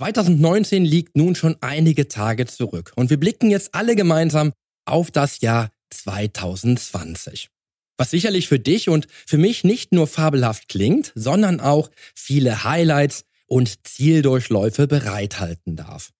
2019 0.00 0.82
liegt 0.82 1.14
nun 1.14 1.34
schon 1.34 1.56
einige 1.60 2.08
Tage 2.08 2.46
zurück 2.46 2.94
und 2.96 3.10
wir 3.10 3.20
blicken 3.20 3.50
jetzt 3.50 3.74
alle 3.74 3.94
gemeinsam 3.94 4.54
auf 4.86 5.10
das 5.10 5.42
Jahr 5.42 5.68
2020. 5.90 7.50
Was 7.98 8.10
sicherlich 8.10 8.48
für 8.48 8.58
dich 8.58 8.88
und 8.88 9.08
für 9.26 9.36
mich 9.36 9.62
nicht 9.62 9.92
nur 9.92 10.06
fabelhaft 10.06 10.68
klingt, 10.70 11.12
sondern 11.14 11.60
auch 11.60 11.90
viele 12.14 12.64
Highlights 12.64 13.26
und 13.46 13.86
Zieldurchläufe 13.86 14.86
bereithalten 14.86 15.76
darf. 15.76 16.12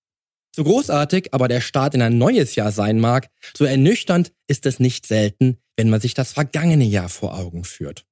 So 0.54 0.62
großartig 0.62 1.32
aber 1.32 1.48
der 1.48 1.62
Start 1.62 1.94
in 1.94 2.02
ein 2.02 2.18
neues 2.18 2.56
Jahr 2.56 2.72
sein 2.72 3.00
mag, 3.00 3.30
so 3.56 3.64
ernüchternd 3.64 4.30
ist 4.46 4.66
es 4.66 4.78
nicht 4.78 5.06
selten, 5.06 5.56
wenn 5.78 5.88
man 5.88 6.02
sich 6.02 6.12
das 6.12 6.34
vergangene 6.34 6.84
Jahr 6.84 7.08
vor 7.08 7.34
Augen 7.34 7.64
führt. 7.64 8.04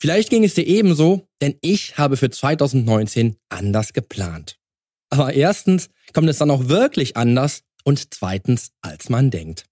Vielleicht 0.00 0.30
ging 0.30 0.44
es 0.44 0.54
dir 0.54 0.68
ebenso, 0.68 1.26
denn 1.42 1.56
ich 1.62 1.98
habe 1.98 2.16
für 2.16 2.30
2019 2.30 3.34
anders 3.48 3.92
geplant. 3.92 4.59
Aber 5.10 5.34
erstens 5.34 5.90
kommt 6.12 6.28
es 6.28 6.38
dann 6.38 6.50
auch 6.50 6.68
wirklich 6.68 7.16
anders 7.16 7.62
und 7.84 8.14
zweitens, 8.14 8.70
als 8.80 9.08
man 9.08 9.30
denkt. 9.30 9.64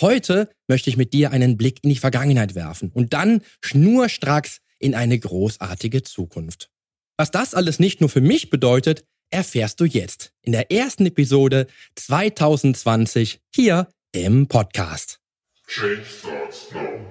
Heute 0.00 0.50
möchte 0.66 0.88
ich 0.88 0.96
mit 0.96 1.12
dir 1.12 1.30
einen 1.30 1.58
Blick 1.58 1.80
in 1.82 1.90
die 1.90 1.96
Vergangenheit 1.96 2.54
werfen 2.54 2.90
und 2.94 3.12
dann 3.12 3.42
schnurstracks 3.60 4.60
in 4.78 4.94
eine 4.94 5.18
großartige 5.18 6.02
Zukunft. 6.02 6.70
Was 7.18 7.30
das 7.30 7.54
alles 7.54 7.78
nicht 7.78 8.00
nur 8.00 8.08
für 8.08 8.22
mich 8.22 8.48
bedeutet, 8.48 9.04
erfährst 9.30 9.78
du 9.80 9.84
jetzt 9.84 10.32
in 10.40 10.52
der 10.52 10.72
ersten 10.72 11.06
Episode 11.06 11.66
2020 11.96 13.40
hier 13.54 13.88
im 14.12 14.48
Podcast. 14.48 15.20
Change 15.66 16.02
starts 16.04 16.72
now. 16.72 17.10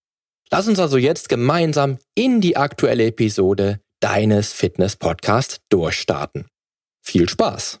Lass 0.53 0.67
uns 0.67 0.79
also 0.79 0.97
jetzt 0.97 1.29
gemeinsam 1.29 1.97
in 2.13 2.41
die 2.41 2.57
aktuelle 2.57 3.05
Episode 3.05 3.79
deines 4.01 4.51
Fitness-Podcasts 4.51 5.61
durchstarten. 5.69 6.45
Viel 7.01 7.29
Spaß! 7.29 7.79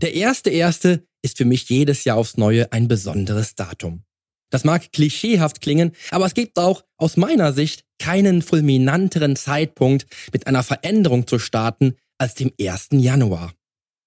Der 0.00 0.14
erste 0.14 0.48
erste 0.48 1.06
ist 1.22 1.36
für 1.36 1.44
mich 1.44 1.68
jedes 1.68 2.04
Jahr 2.04 2.16
aufs 2.16 2.38
Neue 2.38 2.72
ein 2.72 2.88
besonderes 2.88 3.54
Datum. 3.54 4.04
Das 4.50 4.64
mag 4.64 4.90
klischeehaft 4.92 5.60
klingen, 5.60 5.92
aber 6.10 6.24
es 6.24 6.32
gibt 6.32 6.58
auch 6.58 6.82
aus 6.96 7.18
meiner 7.18 7.52
Sicht 7.52 7.84
keinen 7.98 8.40
fulminanteren 8.40 9.36
Zeitpunkt 9.36 10.06
mit 10.32 10.46
einer 10.46 10.62
Veränderung 10.62 11.26
zu 11.26 11.38
starten 11.38 11.96
als 12.16 12.36
dem 12.36 12.52
1. 12.58 12.88
Januar. 12.92 13.52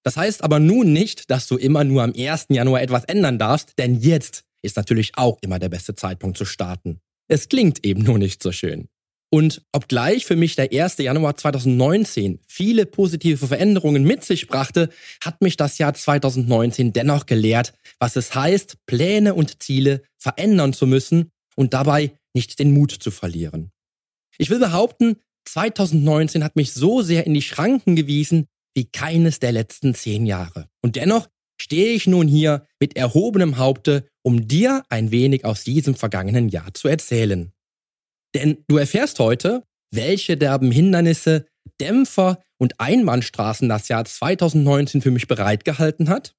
Das 0.03 0.17
heißt 0.17 0.43
aber 0.43 0.59
nun 0.59 0.91
nicht, 0.91 1.29
dass 1.29 1.45
du 1.45 1.57
immer 1.57 1.83
nur 1.83 2.01
am 2.01 2.13
1. 2.17 2.47
Januar 2.49 2.81
etwas 2.81 3.03
ändern 3.03 3.37
darfst, 3.37 3.73
denn 3.77 3.99
jetzt 3.99 4.45
ist 4.61 4.77
natürlich 4.77 5.11
auch 5.15 5.37
immer 5.41 5.59
der 5.59 5.69
beste 5.69 5.95
Zeitpunkt 5.95 6.37
zu 6.37 6.45
starten. 6.45 6.99
Es 7.27 7.49
klingt 7.49 7.85
eben 7.85 8.03
nur 8.03 8.17
nicht 8.17 8.41
so 8.41 8.51
schön. 8.51 8.89
Und 9.31 9.61
obgleich 9.71 10.25
für 10.25 10.35
mich 10.35 10.55
der 10.55 10.71
1. 10.71 10.97
Januar 10.97 11.37
2019 11.37 12.39
viele 12.47 12.87
positive 12.87 13.47
Veränderungen 13.47 14.03
mit 14.03 14.23
sich 14.23 14.47
brachte, 14.47 14.89
hat 15.23 15.41
mich 15.41 15.55
das 15.55 15.77
Jahr 15.77 15.93
2019 15.93 16.93
dennoch 16.93 17.27
gelehrt, 17.27 17.73
was 17.99 18.15
es 18.15 18.33
heißt, 18.33 18.77
Pläne 18.87 19.35
und 19.35 19.61
Ziele 19.61 20.01
verändern 20.17 20.73
zu 20.73 20.87
müssen 20.87 21.31
und 21.55 21.75
dabei 21.75 22.11
nicht 22.33 22.57
den 22.57 22.73
Mut 22.73 22.91
zu 22.91 23.11
verlieren. 23.11 23.71
Ich 24.39 24.49
will 24.49 24.59
behaupten, 24.59 25.17
2019 25.45 26.43
hat 26.43 26.55
mich 26.55 26.73
so 26.73 27.01
sehr 27.01 27.27
in 27.27 27.33
die 27.33 27.41
Schranken 27.41 27.95
gewiesen 27.95 28.47
wie 28.73 28.85
keines 28.85 29.39
der 29.39 29.51
letzten 29.51 29.93
zehn 29.93 30.25
Jahre. 30.25 30.69
Und 30.81 30.95
dennoch 30.95 31.27
stehe 31.69 31.91
ich 31.93 32.07
nun 32.07 32.27
hier 32.27 32.65
mit 32.79 32.95
erhobenem 32.97 33.59
Haupte, 33.59 34.09
um 34.23 34.47
dir 34.47 34.83
ein 34.89 35.11
wenig 35.11 35.45
aus 35.45 35.63
diesem 35.63 35.93
vergangenen 35.93 36.49
Jahr 36.49 36.73
zu 36.73 36.87
erzählen. 36.87 37.53
Denn 38.33 38.63
du 38.67 38.77
erfährst 38.77 39.19
heute, 39.19 39.63
welche 39.91 40.35
derben 40.35 40.71
Hindernisse, 40.71 41.45
Dämpfer 41.79 42.41
und 42.57 42.79
Einbahnstraßen 42.79 43.69
das 43.69 43.87
Jahr 43.87 44.03
2019 44.03 45.03
für 45.03 45.11
mich 45.11 45.27
bereitgehalten 45.27 46.09
hat, 46.09 46.35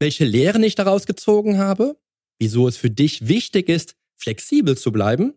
welche 0.00 0.24
Lehren 0.24 0.64
ich 0.64 0.74
daraus 0.74 1.06
gezogen 1.06 1.58
habe, 1.58 1.96
wieso 2.40 2.66
es 2.66 2.76
für 2.76 2.90
dich 2.90 3.28
wichtig 3.28 3.68
ist, 3.68 3.94
flexibel 4.16 4.76
zu 4.76 4.90
bleiben, 4.90 5.34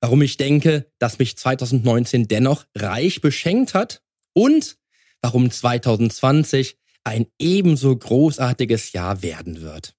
warum 0.00 0.22
ich 0.22 0.38
denke, 0.38 0.90
dass 0.98 1.18
mich 1.18 1.36
2019 1.36 2.28
dennoch 2.28 2.64
reich 2.74 3.20
beschenkt 3.20 3.74
hat 3.74 4.02
und 4.32 4.78
warum 5.20 5.50
2020 5.50 6.78
ein 7.04 7.26
ebenso 7.38 7.96
großartiges 7.96 8.92
Jahr 8.92 9.22
werden 9.22 9.60
wird. 9.60 9.94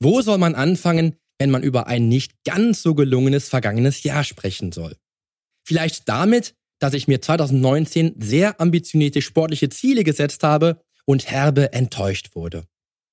Wo 0.00 0.22
soll 0.22 0.38
man 0.38 0.54
anfangen, 0.54 1.16
wenn 1.38 1.50
man 1.50 1.62
über 1.62 1.86
ein 1.86 2.08
nicht 2.08 2.32
ganz 2.44 2.82
so 2.82 2.94
gelungenes 2.94 3.48
vergangenes 3.48 4.02
Jahr 4.02 4.24
sprechen 4.24 4.72
soll? 4.72 4.96
Vielleicht 5.66 6.08
damit, 6.08 6.54
dass 6.78 6.94
ich 6.94 7.06
mir 7.06 7.20
2019 7.20 8.14
sehr 8.18 8.60
ambitionierte 8.60 9.22
sportliche 9.22 9.68
Ziele 9.68 10.02
gesetzt 10.04 10.42
habe 10.42 10.82
und 11.04 11.30
herbe 11.30 11.72
enttäuscht 11.72 12.34
wurde. 12.34 12.64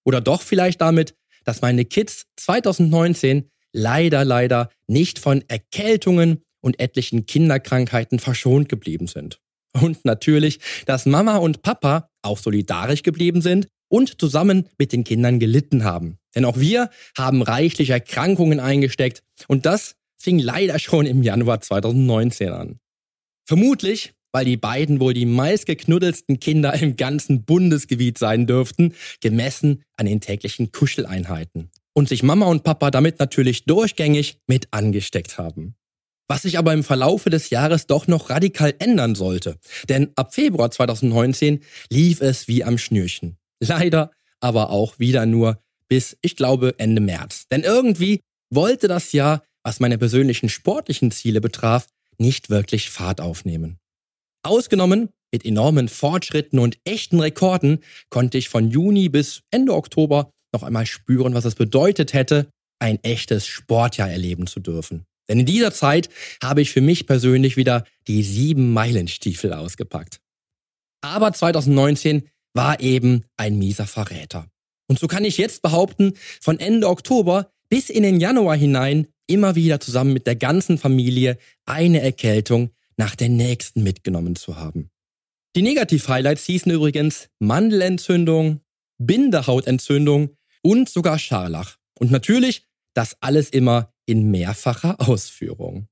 Oder 0.06 0.22
doch 0.22 0.42
vielleicht 0.42 0.82
damit, 0.82 1.16
dass 1.44 1.62
meine 1.62 1.86
Kids 1.86 2.26
2019 2.38 3.50
leider, 3.74 4.24
leider 4.26 4.70
nicht 4.88 5.20
von 5.20 5.44
Erkältungen 5.48 6.44
und 6.62 6.80
etlichen 6.80 7.26
Kinderkrankheiten 7.26 8.20
verschont 8.20 8.70
geblieben 8.70 9.08
sind. 9.08 9.40
Und 9.74 10.06
natürlich, 10.06 10.60
dass 10.86 11.06
Mama 11.06 11.38
und 11.38 11.62
Papa 11.62 12.10
auch 12.22 12.38
solidarisch 12.38 13.04
geblieben 13.04 13.42
sind 13.42 13.68
und 13.90 14.20
zusammen 14.20 14.68
mit 14.78 14.92
den 14.92 15.04
Kindern 15.04 15.40
gelitten 15.40 15.84
haben. 15.84 16.18
Denn 16.36 16.46
auch 16.46 16.58
wir 16.58 16.90
haben 17.18 17.42
reichlich 17.42 17.90
Erkrankungen 17.90 18.60
eingesteckt 18.60 19.24
und 19.48 19.66
das 19.66 19.96
fing 20.18 20.40
leider 20.40 20.80
schon 20.80 21.06
im 21.06 21.24
Januar 21.24 21.62
2019 21.62 22.50
an. 22.50 22.80
Vermutlich, 23.46 24.14
weil 24.32 24.46
die 24.46 24.58
beiden 24.58 25.00
wohl 25.00 25.14
die 25.14 25.26
meistgeknuddelsten 25.26 26.40
Kinder 26.40 26.74
im 26.74 26.98
ganzen 26.98 27.46
Bundesgebiet 27.46 28.18
sein 28.18 28.46
dürften, 28.46 28.94
gemessen 29.22 29.84
an 29.96 30.06
den 30.06 30.20
täglichen 30.22 30.72
Kuscheleinheiten. 30.72 31.70
Und 31.94 32.10
sich 32.10 32.24
Mama 32.24 32.46
und 32.48 32.64
Papa 32.64 32.92
damit 32.92 33.20
natürlich 33.20 33.66
durchgängig 33.66 34.38
mit 34.48 34.68
angesteckt 34.72 35.38
haben 35.38 35.76
was 36.28 36.44
sich 36.44 36.58
aber 36.58 36.74
im 36.74 36.84
Verlaufe 36.84 37.30
des 37.30 37.50
Jahres 37.50 37.88
doch 37.88 38.08
noch 38.08 38.30
radikal 38.30 38.74
ändern 38.80 39.16
sollte. 39.16 39.58
Denn 39.90 40.12
ab 40.16 40.34
Februar 40.34 40.72
2019 40.72 41.62
lief 41.90 42.22
es 42.22 42.48
wie 42.48 42.64
am 42.64 42.78
Schnürchen. 42.78 43.38
Leider 43.60 44.12
aber 44.40 44.70
auch 44.70 45.00
wieder 45.00 45.26
nur 45.26 45.60
bis, 45.88 46.18
ich 46.22 46.36
glaube, 46.36 46.76
Ende 46.78 47.02
März. 47.02 47.48
Denn 47.50 47.64
irgendwie 47.64 48.22
wollte 48.50 48.88
das 48.88 49.12
Jahr, 49.14 49.44
was 49.64 49.80
meine 49.80 49.98
persönlichen 49.98 50.50
sportlichen 50.50 51.12
Ziele 51.12 51.42
betraf, 51.42 51.88
nicht 52.18 52.50
wirklich 52.50 52.90
Fahrt 52.90 53.22
aufnehmen. 53.22 53.80
Ausgenommen 54.44 55.10
mit 55.32 55.46
enormen 55.46 55.90
Fortschritten 55.90 56.60
und 56.60 56.78
echten 56.86 57.20
Rekorden 57.20 57.80
konnte 58.10 58.38
ich 58.38 58.50
von 58.50 58.70
Juni 58.70 59.10
bis 59.10 59.42
Ende 59.52 59.74
Oktober 59.74 60.32
noch 60.54 60.64
einmal 60.64 60.86
spüren, 60.86 61.34
was 61.34 61.46
es 61.46 61.56
bedeutet 61.56 62.14
hätte, 62.14 62.50
ein 62.80 63.04
echtes 63.04 63.46
Sportjahr 63.48 64.10
erleben 64.10 64.48
zu 64.48 64.60
dürfen. 64.60 65.06
Denn 65.30 65.40
in 65.40 65.46
dieser 65.46 65.74
Zeit 65.74 66.10
habe 66.42 66.62
ich 66.62 66.72
für 66.72 66.82
mich 66.82 67.06
persönlich 67.06 67.58
wieder 67.58 67.84
die 68.08 68.24
sieben 68.24 68.74
Meilenstiefel 68.74 69.54
ausgepackt. 69.54 70.20
Aber 71.02 71.34
2019 71.34 72.30
war 72.54 72.80
eben 72.80 73.26
ein 73.38 73.58
mieser 73.58 73.88
Verräter. 73.88 74.48
Und 74.88 75.00
so 75.00 75.08
kann 75.08 75.26
ich 75.26 75.38
jetzt 75.38 75.62
behaupten, 75.62 76.14
von 76.42 76.60
Ende 76.60 76.88
Oktober 76.88 77.52
bis 77.70 77.90
in 77.90 78.04
den 78.04 78.20
Januar 78.20 78.56
hinein 78.56 79.08
immer 79.28 79.56
wieder 79.56 79.80
zusammen 79.80 80.14
mit 80.14 80.26
der 80.26 80.38
ganzen 80.38 80.78
Familie 80.78 81.38
eine 81.66 82.02
Erkältung 82.02 82.72
nach 82.96 83.16
der 83.16 83.30
nächsten 83.30 83.84
mitgenommen 83.84 84.36
zu 84.36 84.56
haben. 84.56 84.90
Die 85.56 85.62
Negativ-Highlights 85.62 86.46
hießen 86.46 86.72
übrigens 86.72 87.30
Mandelentzündung, 87.40 88.62
Bindehautentzündung 88.98 90.38
und 90.62 90.90
sogar 90.90 91.20
Scharlach. 91.20 91.78
Und 92.00 92.12
natürlich 92.12 92.66
das 92.94 93.18
alles 93.22 93.50
immer 93.50 93.94
in 94.08 94.32
mehrfacher 94.32 95.00
Ausführung. 95.00 95.88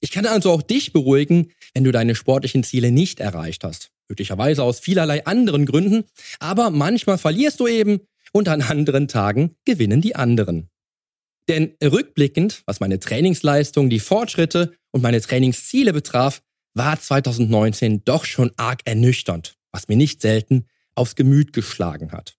Ich 0.00 0.10
kann 0.10 0.26
also 0.26 0.50
auch 0.50 0.62
dich 0.62 0.92
beruhigen, 0.92 1.52
wenn 1.74 1.84
du 1.84 1.92
deine 1.92 2.14
sportlichen 2.14 2.64
Ziele 2.64 2.90
nicht 2.90 3.20
erreicht 3.20 3.64
hast. 3.64 3.90
Möglicherweise 4.08 4.62
aus 4.62 4.80
vielerlei 4.80 5.24
anderen 5.26 5.66
Gründen, 5.66 6.04
aber 6.38 6.70
manchmal 6.70 7.18
verlierst 7.18 7.60
du 7.60 7.66
eben 7.66 8.00
und 8.32 8.48
an 8.48 8.62
anderen 8.62 9.08
Tagen 9.08 9.56
gewinnen 9.64 10.00
die 10.00 10.16
anderen. 10.16 10.68
Denn 11.48 11.74
rückblickend, 11.82 12.62
was 12.66 12.80
meine 12.80 12.98
Trainingsleistung, 12.98 13.88
die 13.88 14.00
Fortschritte 14.00 14.72
und 14.90 15.02
meine 15.02 15.20
Trainingsziele 15.20 15.92
betraf, 15.92 16.42
war 16.74 17.00
2019 17.00 18.04
doch 18.04 18.24
schon 18.24 18.52
arg 18.56 18.80
ernüchternd, 18.84 19.56
was 19.72 19.88
mir 19.88 19.96
nicht 19.96 20.20
selten 20.20 20.66
aufs 20.94 21.14
Gemüt 21.14 21.52
geschlagen 21.52 22.12
hat. 22.12 22.36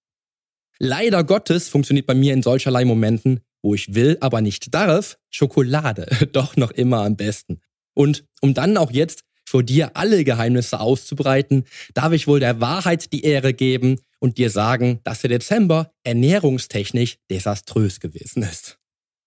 Leider 0.80 1.24
Gottes 1.24 1.70
funktioniert 1.70 2.06
bei 2.06 2.14
mir 2.14 2.34
in 2.34 2.44
solcherlei 2.44 2.86
Momenten, 2.86 3.42
wo 3.68 3.76
ich 3.76 3.94
will, 3.94 4.18
aber 4.22 4.40
nicht 4.40 4.74
darf, 4.74 5.18
Schokolade 5.30 6.08
doch 6.32 6.56
noch 6.56 6.72
immer 6.72 7.04
am 7.04 7.18
besten. 7.18 7.60
Und 7.94 8.24
um 8.40 8.54
dann 8.54 8.78
auch 8.78 8.92
jetzt 8.92 9.24
vor 9.46 9.62
dir 9.62 9.98
alle 9.98 10.24
Geheimnisse 10.24 10.80
auszubreiten, 10.80 11.66
darf 11.94 12.14
ich 12.14 12.28
wohl 12.28 12.40
der 12.40 12.62
Wahrheit 12.62 13.12
die 13.12 13.24
Ehre 13.24 13.54
geben 13.54 14.00
und 14.20 14.38
dir 14.38 14.50
sagen, 14.52 15.02
dass 15.04 15.20
der 15.20 15.32
Dezember 15.32 15.92
ernährungstechnisch 16.04 17.18
desaströs 17.30 18.00
gewesen 18.00 18.44
ist. 18.44 18.78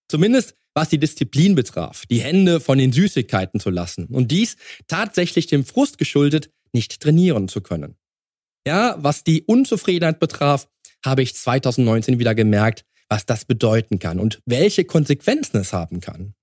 Zumindest 0.09 0.55
was 0.73 0.89
die 0.89 0.99
Disziplin 0.99 1.53
betraf, 1.53 2.05
die 2.09 2.21
Hände 2.21 2.61
von 2.61 2.79
den 2.79 2.93
Süßigkeiten 2.93 3.59
zu 3.59 3.69
lassen 3.69 4.05
und 4.05 4.31
dies 4.31 4.55
tatsächlich 4.87 5.47
dem 5.47 5.65
Frust 5.65 5.99
geschuldet, 5.99 6.49
nicht 6.71 6.99
trainieren 6.99 7.47
zu 7.47 7.61
können. 7.61 7.95
Ja, 8.65 8.95
was 8.97 9.23
die 9.23 9.43
Unzufriedenheit 9.43 10.19
betraf, 10.19 10.67
habe 11.05 11.21
ich 11.23 11.35
2019 11.35 12.19
wieder 12.19 12.35
gemerkt, 12.35 12.85
was 13.11 13.25
das 13.25 13.43
bedeuten 13.43 13.99
kann 13.99 14.19
und 14.19 14.39
welche 14.45 14.85
Konsequenzen 14.85 15.57
es 15.57 15.73
haben 15.73 15.99
kann. 15.99 16.33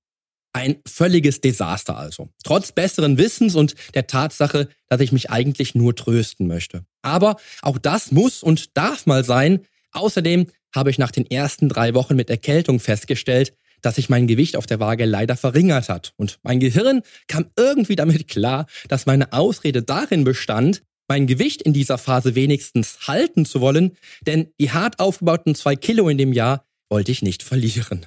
Ein 0.53 0.77
völliges 0.87 1.41
Desaster 1.41 1.97
also. 1.97 2.29
Trotz 2.45 2.73
besseren 2.73 3.17
Wissens 3.17 3.55
und 3.55 3.75
der 3.95 4.07
Tatsache, 4.07 4.69
dass 4.87 5.01
ich 5.01 5.11
mich 5.11 5.31
eigentlich 5.31 5.75
nur 5.75 5.97
trösten 5.97 6.47
möchte. 6.47 6.85
Aber 7.01 7.37
auch 7.63 7.79
das 7.79 8.13
muss 8.13 8.43
und 8.43 8.77
darf 8.77 9.07
mal 9.07 9.25
sein. 9.25 9.61
Außerdem 9.93 10.47
habe 10.75 10.91
ich 10.91 10.99
nach 10.99 11.11
den 11.11 11.25
ersten 11.31 11.71
drei 11.71 11.95
Wochen 11.95 12.17
mit 12.17 12.29
Erkältung 12.29 12.81
festgestellt, 12.81 13.55
dass 13.81 13.95
sich 13.95 14.11
mein 14.11 14.27
Gewicht 14.27 14.57
auf 14.57 14.67
der 14.67 14.81
Waage 14.81 15.07
leider 15.07 15.37
verringert 15.37 15.89
hat. 15.89 16.13
Und 16.17 16.39
mein 16.43 16.61
Gehirn 16.61 17.01
kam 17.29 17.47
irgendwie 17.57 17.97
damit 17.97 18.29
klar, 18.29 18.67
dass 18.89 19.07
meine 19.07 19.33
Ausrede 19.33 19.83
darin 19.83 20.25
bestand, 20.25 20.83
mein 21.09 21.27
Gewicht 21.27 21.63
in 21.63 21.73
dieser 21.73 21.99
Phase 21.99 22.35
wenigstens 22.35 23.09
halten 23.09 23.45
zu 23.45 23.61
wollen, 23.61 23.97
denn 24.27 24.53
die 24.61 24.71
hart 24.71 25.01
aufgebauten 25.01 25.55
zwei 25.55 25.75
Kilo 25.75 26.09
in 26.09 26.19
dem 26.19 26.33
Jahr 26.33 26.65
wollte 26.91 27.11
ich 27.11 27.23
nicht 27.23 27.43
verlieren. 27.43 28.07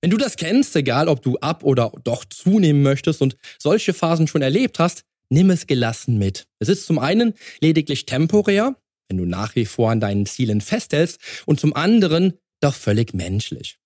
Wenn 0.00 0.10
du 0.10 0.16
das 0.16 0.36
kennst, 0.36 0.74
egal 0.76 1.08
ob 1.08 1.22
du 1.22 1.36
ab 1.38 1.64
oder 1.64 1.92
doch 2.04 2.24
zunehmen 2.24 2.82
möchtest 2.82 3.20
und 3.20 3.36
solche 3.58 3.92
Phasen 3.92 4.28
schon 4.28 4.42
erlebt 4.42 4.78
hast, 4.78 5.04
nimm 5.28 5.50
es 5.50 5.66
gelassen 5.66 6.18
mit. 6.18 6.46
Es 6.58 6.68
ist 6.68 6.86
zum 6.86 6.98
einen 6.98 7.34
lediglich 7.60 8.06
temporär, 8.06 8.76
wenn 9.08 9.18
du 9.18 9.24
nach 9.24 9.56
wie 9.56 9.66
vor 9.66 9.90
an 9.90 10.00
deinen 10.00 10.26
Zielen 10.26 10.60
festhältst, 10.60 11.20
und 11.46 11.58
zum 11.58 11.74
anderen 11.74 12.34
doch 12.60 12.74
völlig 12.74 13.14
menschlich. 13.14 13.78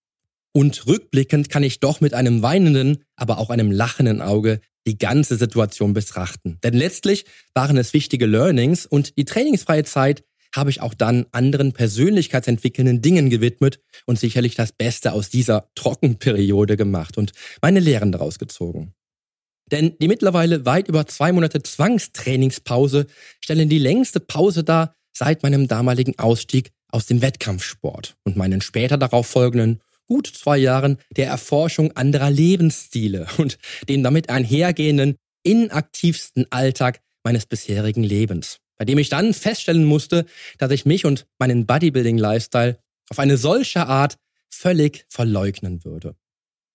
Und 0.53 0.87
rückblickend 0.87 1.49
kann 1.49 1.63
ich 1.63 1.81
doch 1.81 2.01
mit 2.01 2.15
einem 2.15 2.43
weinenden, 2.43 3.05
aber 3.17 3.39
auch 3.39 3.51
einem 3.51 3.71
lachenden 3.71 4.21
Auge 4.21 4.61
die 4.87 4.99
ganze 4.99 5.37
Situation 5.37 5.95
betrachten. 5.95 6.59
Denn 6.63 6.75
letztlich 6.75 7.25
waren 7.55 7.77
es 7.77 7.95
wichtige 7.95 8.27
Learnings 8.27 8.85
und 8.85 9.17
die 9.17 9.25
trainingsfreie 9.25 9.85
Zeit 9.85 10.25
habe 10.55 10.71
ich 10.71 10.83
auch 10.83 10.93
dann 10.93 11.27
anderen 11.33 11.73
persönlichkeitsentwickelnden 11.73 13.01
Dingen 13.01 13.31
gewidmet 13.31 13.81
und 14.05 14.19
sicherlich 14.19 14.55
das 14.55 14.73
Beste 14.73 15.13
aus 15.13 15.31
dieser 15.31 15.71
Trockenperiode 15.75 16.77
gemacht 16.77 17.17
und 17.17 17.33
meine 17.63 17.81
Lehren 17.81 18.13
daraus 18.13 18.39
gezogen. 18.39 18.93
Denn 19.71 19.97
die 20.01 20.09
mittlerweile 20.09 20.67
weit 20.67 20.89
über 20.89 21.07
zwei 21.07 21.33
Monate 21.33 21.63
Zwangstrainingspause 21.63 23.07
stellen 23.41 23.71
die 23.71 23.79
längste 23.79 24.21
Pause 24.21 24.65
dar 24.65 24.95
seit 25.17 25.43
meinem 25.43 25.69
damaligen 25.69 26.19
Ausstieg 26.19 26.73
aus 26.89 27.07
dem 27.07 27.23
Wettkampfsport 27.23 28.17
und 28.25 28.37
meinen 28.37 28.61
später 28.61 28.99
darauf 28.99 29.27
folgenden 29.27 29.81
gut 30.13 30.27
zwei 30.27 30.59
Jahren 30.59 30.99
der 31.17 31.29
Erforschung 31.29 31.93
anderer 31.93 32.31
Lebensstile 32.31 33.27
und 33.39 33.57
dem 33.89 34.03
damit 34.03 34.29
einhergehenden 34.29 35.17
inaktivsten 35.43 36.45
Alltag 36.51 37.01
meines 37.25 37.47
bisherigen 37.47 38.03
Lebens, 38.03 38.59
bei 38.77 38.85
dem 38.85 38.99
ich 38.99 39.09
dann 39.09 39.33
feststellen 39.33 39.87
musste, 39.87 40.27
dass 40.59 40.71
ich 40.71 40.85
mich 40.85 41.07
und 41.07 41.25
meinen 41.39 41.65
Bodybuilding-Lifestyle 41.65 42.77
auf 43.09 43.19
eine 43.19 43.39
solche 43.39 43.87
Art 43.87 44.19
völlig 44.51 45.07
verleugnen 45.09 45.83
würde. 45.83 46.15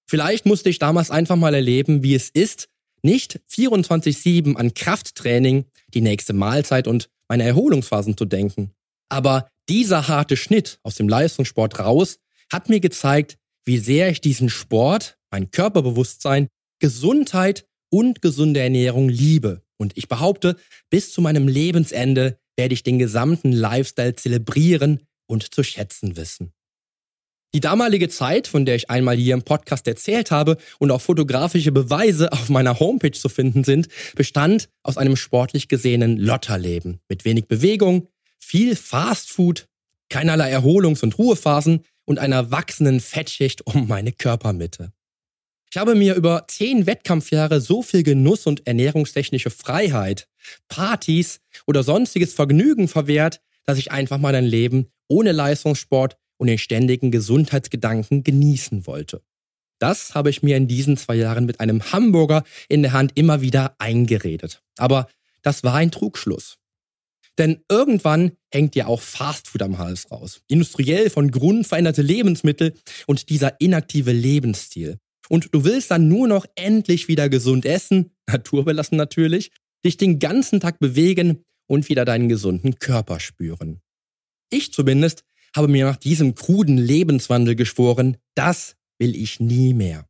Vielleicht 0.10 0.48
musste 0.48 0.70
ich 0.70 0.80
damals 0.80 1.12
einfach 1.12 1.36
mal 1.36 1.54
erleben, 1.54 2.02
wie 2.02 2.16
es 2.16 2.30
ist, 2.30 2.70
nicht 3.04 3.40
24-7 3.52 4.56
an 4.56 4.74
Krafttraining, 4.74 5.66
die 5.94 6.02
nächste 6.02 6.34
Mahlzeit 6.34 6.88
und 6.88 7.08
meine 7.28 7.44
Erholungsphasen 7.44 8.18
zu 8.18 8.26
denken. 8.26 8.72
Aber 9.10 9.48
dieser 9.70 10.08
harte 10.08 10.38
Schnitt 10.38 10.80
aus 10.82 10.96
dem 10.96 11.08
Leistungssport 11.08 11.78
raus 11.78 12.18
hat 12.52 12.70
mir 12.70 12.80
gezeigt, 12.80 13.38
wie 13.66 13.78
sehr 13.78 14.10
ich 14.10 14.22
diesen 14.22 14.50
Sport, 14.50 15.18
mein 15.32 15.52
Körperbewusstsein, 15.52 16.48
Gesundheit 16.80 17.66
und 17.90 18.22
gesunde 18.22 18.60
Ernährung 18.60 19.10
liebe. 19.10 19.64
Und 19.78 19.98
ich 19.98 20.08
behaupte, 20.08 20.56
bis 20.90 21.12
zu 21.12 21.22
meinem 21.22 21.48
Lebensende 21.48 22.40
werde 22.56 22.74
ich 22.74 22.84
den 22.84 23.00
gesamten 23.00 23.52
Lifestyle 23.52 24.16
zelebrieren 24.16 25.04
und 25.28 25.54
zu 25.54 25.64
schätzen 25.64 26.18
wissen. 26.18 26.54
Die 27.54 27.62
damalige 27.62 28.10
Zeit, 28.10 28.48
von 28.48 28.66
der 28.66 28.76
ich 28.76 28.90
einmal 28.90 29.16
hier 29.16 29.34
im 29.34 29.44
Podcast 29.44 29.88
erzählt 29.88 30.32
habe 30.32 30.58
und 30.80 30.92
auch 30.92 31.02
fotografische 31.02 31.72
Beweise 31.72 32.32
auf 32.32 32.50
meiner 32.50 32.80
Homepage 32.80 33.12
zu 33.12 33.30
finden 33.30 33.64
sind, 33.64 33.88
bestand 34.16 34.70
aus 34.84 34.98
einem 34.98 35.16
sportlich 35.16 35.68
gesehenen 35.68 36.18
Lotterleben 36.18 37.00
mit 37.08 37.26
wenig 37.26 37.48
Bewegung, 37.48 38.08
viel 38.40 38.76
Fastfood, 38.76 39.68
keinerlei 40.10 40.52
Erholungs- 40.52 41.04
und 41.04 41.18
Ruhephasen 41.18 41.84
und 42.06 42.20
einer 42.20 42.52
wachsenden 42.52 43.00
Fettschicht 43.00 43.66
um 43.68 43.88
meine 43.88 44.12
Körpermitte. 44.12 44.92
Ich 45.70 45.78
habe 45.78 45.96
mir 45.96 46.16
über 46.16 46.46
zehn 46.48 46.86
Wettkampfjahre 46.86 47.60
so 47.60 47.82
viel 47.82 48.04
Genuss 48.04 48.48
und 48.48 48.66
ernährungstechnische 48.66 49.50
Freiheit, 49.50 50.30
Partys 50.70 51.42
oder 51.66 51.84
sonstiges 51.84 52.34
Vergnügen 52.34 52.88
verwehrt, 52.88 53.42
dass 53.66 53.78
ich 53.78 53.92
einfach 53.92 54.18
mal 54.18 54.34
ein 54.34 54.46
Leben 54.46 54.88
ohne 55.10 55.34
Leistungssport 55.34 56.18
und 56.38 56.48
den 56.48 56.58
ständigen 56.58 57.12
Gesundheitsgedanken 57.12 58.24
genießen 58.24 58.88
wollte. 58.88 59.22
Das 59.80 60.16
habe 60.16 60.30
ich 60.30 60.42
mir 60.42 60.58
in 60.58 60.68
diesen 60.68 60.98
zwei 60.98 61.16
Jahren 61.16 61.46
mit 61.46 61.60
einem 61.60 61.92
Hamburger 61.92 62.44
in 62.70 62.82
der 62.82 62.94
Hand 62.94 63.12
immer 63.16 63.42
wieder 63.42 63.76
eingeredet. 63.78 64.64
Aber 64.78 65.08
das 65.42 65.64
war 65.64 65.76
ein 65.76 65.92
Trugschluss. 65.92 66.58
Denn 67.38 67.60
irgendwann 67.70 68.32
hängt 68.52 68.76
ja 68.76 68.88
auch 68.88 69.02
Fastfood 69.02 69.62
am 69.62 69.78
Hals 69.78 70.10
raus. 70.12 70.42
Industriell 70.48 71.10
von 71.10 71.30
Grund 71.30 71.68
veränderte 71.68 72.02
Lebensmittel 72.02 72.74
und 73.06 73.30
dieser 73.30 73.60
inaktive 73.62 74.12
Lebensstil. 74.12 74.98
Und 75.30 75.54
du 75.54 75.64
willst 75.64 75.92
dann 75.92 76.08
nur 76.08 76.28
noch 76.28 76.46
endlich 76.56 77.08
wieder 77.08 77.30
gesund 77.30 77.66
essen, 77.66 78.12
naturbelassen 78.28 78.98
natürlich, 78.98 79.52
dich 79.86 79.98
den 79.98 80.20
ganzen 80.20 80.60
Tag 80.60 80.80
bewegen 80.80 81.44
und 81.68 81.90
wieder 81.90 82.06
deinen 82.06 82.30
gesunden 82.30 82.80
Körper 82.80 83.20
spüren. 83.20 83.82
Ich 84.50 84.74
zumindest 84.74 85.24
habe 85.56 85.68
mir 85.68 85.86
nach 85.86 85.98
diesem 85.98 86.36
kruden 86.36 86.78
Lebenswandel 86.78 87.56
geschworen, 87.56 88.18
das 88.36 88.76
will 89.00 89.16
ich 89.16 89.40
nie 89.40 89.74
mehr. 89.74 90.07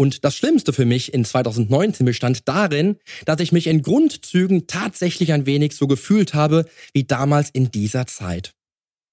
Und 0.00 0.24
das 0.24 0.34
Schlimmste 0.34 0.72
für 0.72 0.86
mich 0.86 1.12
in 1.12 1.26
2019 1.26 2.06
bestand 2.06 2.48
darin, 2.48 2.96
dass 3.26 3.38
ich 3.38 3.52
mich 3.52 3.66
in 3.66 3.82
Grundzügen 3.82 4.66
tatsächlich 4.66 5.34
ein 5.34 5.44
wenig 5.44 5.76
so 5.76 5.86
gefühlt 5.86 6.32
habe 6.32 6.64
wie 6.94 7.04
damals 7.04 7.50
in 7.50 7.70
dieser 7.70 8.06
Zeit. 8.06 8.54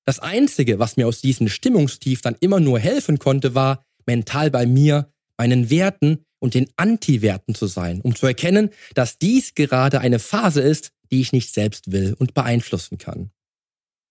Das 0.05 0.19
Einzige, 0.19 0.79
was 0.79 0.95
mir 0.95 1.05
aus 1.05 1.19
diesem 1.19 1.49
Stimmungstief 1.49 2.21
dann 2.21 2.37
immer 2.39 2.61
nur 2.61 2.79
helfen 2.79 3.19
konnte, 3.19 3.53
war, 3.53 3.83
mental 4.05 4.49
bei 4.49 4.65
mir, 4.65 5.11
meinen 5.37 5.69
Werten 5.69 6.23
und 6.39 6.53
den 6.53 6.69
Anti-Werten 6.77 7.53
zu 7.53 7.67
sein, 7.67 7.99
um 7.99 8.15
zu 8.15 8.25
erkennen, 8.25 8.69
dass 8.95 9.17
dies 9.17 9.55
gerade 9.55 9.99
eine 9.99 10.19
Phase 10.19 10.61
ist, 10.61 10.91
die 11.11 11.19
ich 11.19 11.33
nicht 11.33 11.53
selbst 11.53 11.91
will 11.91 12.15
und 12.17 12.33
beeinflussen 12.33 12.97
kann. 12.97 13.31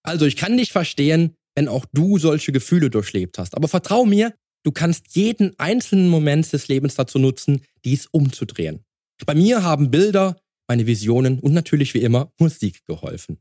Also 0.03 0.27
ich 0.27 0.37
kann 0.37 0.59
dich 0.59 0.73
verstehen, 0.73 1.37
wenn 1.55 1.69
auch 1.69 1.87
du 1.95 2.19
solche 2.19 2.53
Gefühle 2.53 2.91
durchlebt 2.91 3.39
hast, 3.39 3.57
aber 3.57 3.67
vertrau 3.67 4.05
mir, 4.05 4.35
Du 4.67 4.73
kannst 4.73 5.15
jeden 5.15 5.57
einzelnen 5.61 6.09
Moment 6.09 6.53
des 6.53 6.67
Lebens 6.67 6.97
dazu 6.97 7.21
nutzen, 7.21 7.63
dies 7.85 8.09
umzudrehen. 8.09 8.85
Bei 9.25 9.37
mir 9.37 9.63
haben 9.63 9.93
Bilder, 9.93 10.41
meine 10.67 10.89
Visionen 10.89 11.39
und 11.39 11.53
natürlich 11.53 11.95
wie 11.95 12.03
immer 12.03 12.33
Musik 12.41 12.85
geholfen. 12.85 13.39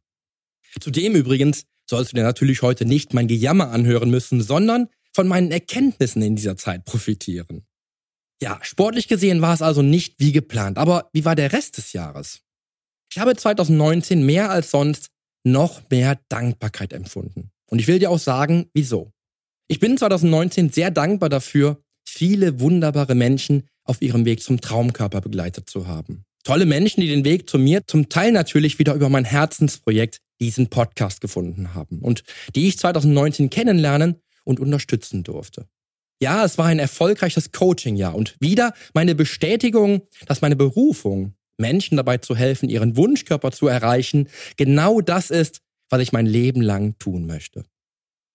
Zudem 0.79 1.15
übrigens 1.15 1.63
sollst 1.89 2.11
du 2.11 2.17
dir 2.17 2.21
natürlich 2.21 2.61
heute 2.61 2.85
nicht 2.85 3.15
mein 3.15 3.27
Gejammer 3.27 3.71
anhören 3.71 4.11
müssen, 4.11 4.39
sondern 4.39 4.87
von 5.13 5.27
meinen 5.27 5.51
Erkenntnissen 5.51 6.21
in 6.21 6.35
dieser 6.35 6.57
Zeit 6.57 6.85
profitieren. 6.85 7.65
Ja, 8.39 8.59
sportlich 8.61 9.07
gesehen 9.07 9.41
war 9.41 9.55
es 9.55 9.63
also 9.63 9.81
nicht 9.81 10.19
wie 10.19 10.31
geplant, 10.31 10.77
aber 10.77 11.09
wie 11.11 11.25
war 11.25 11.35
der 11.35 11.53
Rest 11.53 11.77
des 11.77 11.93
Jahres? 11.93 12.41
Ich 13.09 13.17
habe 13.17 13.35
2019 13.35 14.23
mehr 14.23 14.51
als 14.51 14.69
sonst 14.69 15.09
noch 15.43 15.89
mehr 15.89 16.19
Dankbarkeit 16.29 16.93
empfunden. 16.93 17.49
Und 17.65 17.79
ich 17.79 17.87
will 17.87 17.97
dir 17.97 18.11
auch 18.11 18.19
sagen, 18.19 18.69
wieso. 18.75 19.14
Ich 19.67 19.79
bin 19.79 19.97
2019 19.97 20.69
sehr 20.69 20.91
dankbar 20.91 21.29
dafür, 21.29 21.81
viele 22.07 22.59
wunderbare 22.59 23.15
Menschen 23.15 23.67
auf 23.83 24.01
ihrem 24.01 24.23
Weg 24.23 24.43
zum 24.43 24.61
Traumkörper 24.61 25.21
begleitet 25.21 25.69
zu 25.69 25.87
haben. 25.87 26.25
Tolle 26.43 26.67
Menschen, 26.67 27.01
die 27.01 27.07
den 27.07 27.25
Weg 27.25 27.49
zu 27.49 27.57
mir 27.57 27.81
zum 27.87 28.07
Teil 28.07 28.31
natürlich 28.31 28.77
wieder 28.77 28.93
über 28.93 29.09
mein 29.09 29.25
Herzensprojekt, 29.25 30.19
diesen 30.39 30.69
Podcast 30.69 31.19
gefunden 31.19 31.73
haben 31.73 31.99
und 31.99 32.23
die 32.55 32.67
ich 32.67 32.77
2019 32.77 33.49
kennenlernen 33.49 34.21
und 34.43 34.59
unterstützen 34.59 35.23
durfte. 35.23 35.67
Ja, 36.21 36.45
es 36.45 36.59
war 36.59 36.67
ein 36.67 36.79
erfolgreiches 36.79 37.51
Coaching-Jahr 37.51 38.13
und 38.13 38.35
wieder 38.39 38.73
meine 38.93 39.15
Bestätigung, 39.15 40.01
dass 40.27 40.41
meine 40.41 40.55
Berufung, 40.55 41.33
Menschen 41.57 41.97
dabei 41.97 42.17
zu 42.17 42.35
helfen, 42.35 42.69
ihren 42.69 42.97
Wunschkörper 42.97 43.51
zu 43.51 43.67
erreichen, 43.67 44.29
genau 44.57 45.01
das 45.01 45.31
ist, 45.31 45.61
was 45.89 46.01
ich 46.01 46.11
mein 46.11 46.25
Leben 46.25 46.61
lang 46.61 46.99
tun 46.99 47.25
möchte. 47.25 47.65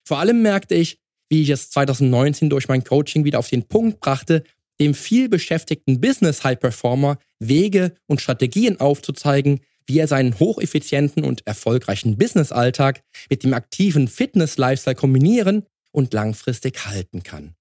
Vor 0.05 0.19
allem 0.19 0.41
merkte 0.41 0.75
ich, 0.75 1.00
wie 1.31 1.41
ich 1.41 1.49
es 1.49 1.69
2019 1.69 2.49
durch 2.49 2.67
mein 2.67 2.83
Coaching 2.83 3.23
wieder 3.23 3.39
auf 3.39 3.47
den 3.47 3.63
Punkt 3.63 4.01
brachte, 4.01 4.43
dem 4.81 4.93
viel 4.93 5.29
beschäftigten 5.29 6.01
Business 6.01 6.43
High 6.43 6.59
Performer 6.59 7.19
Wege 7.39 7.93
und 8.05 8.19
Strategien 8.19 8.81
aufzuzeigen, 8.81 9.61
wie 9.87 9.99
er 9.99 10.07
seinen 10.07 10.39
hocheffizienten 10.39 11.23
und 11.23 11.47
erfolgreichen 11.47 12.17
Business-Alltag 12.17 13.01
mit 13.29 13.43
dem 13.43 13.53
aktiven 13.53 14.09
Fitness-Lifestyle 14.09 14.95
kombinieren 14.95 15.63
und 15.93 16.13
langfristig 16.13 16.85
halten 16.85 17.23
kann. 17.23 17.55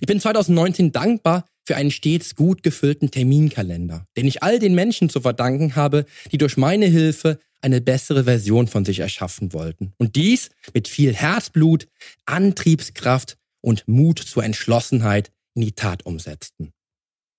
Ich 0.00 0.08
bin 0.08 0.18
2019 0.18 0.90
dankbar 0.90 1.44
für 1.64 1.76
einen 1.76 1.92
stets 1.92 2.34
gut 2.34 2.64
gefüllten 2.64 3.12
Terminkalender, 3.12 4.04
den 4.16 4.26
ich 4.26 4.42
all 4.42 4.58
den 4.58 4.74
Menschen 4.74 5.08
zu 5.10 5.20
verdanken 5.20 5.76
habe, 5.76 6.06
die 6.32 6.38
durch 6.38 6.56
meine 6.56 6.86
Hilfe 6.86 7.38
eine 7.64 7.80
bessere 7.80 8.24
Version 8.24 8.68
von 8.68 8.84
sich 8.84 9.00
erschaffen 9.00 9.52
wollten. 9.52 9.94
Und 9.98 10.16
dies 10.16 10.50
mit 10.74 10.86
viel 10.86 11.14
Herzblut, 11.14 11.88
Antriebskraft 12.26 13.36
und 13.62 13.88
Mut 13.88 14.18
zur 14.18 14.44
Entschlossenheit 14.44 15.32
in 15.54 15.62
die 15.62 15.72
Tat 15.72 16.04
umsetzten. 16.04 16.72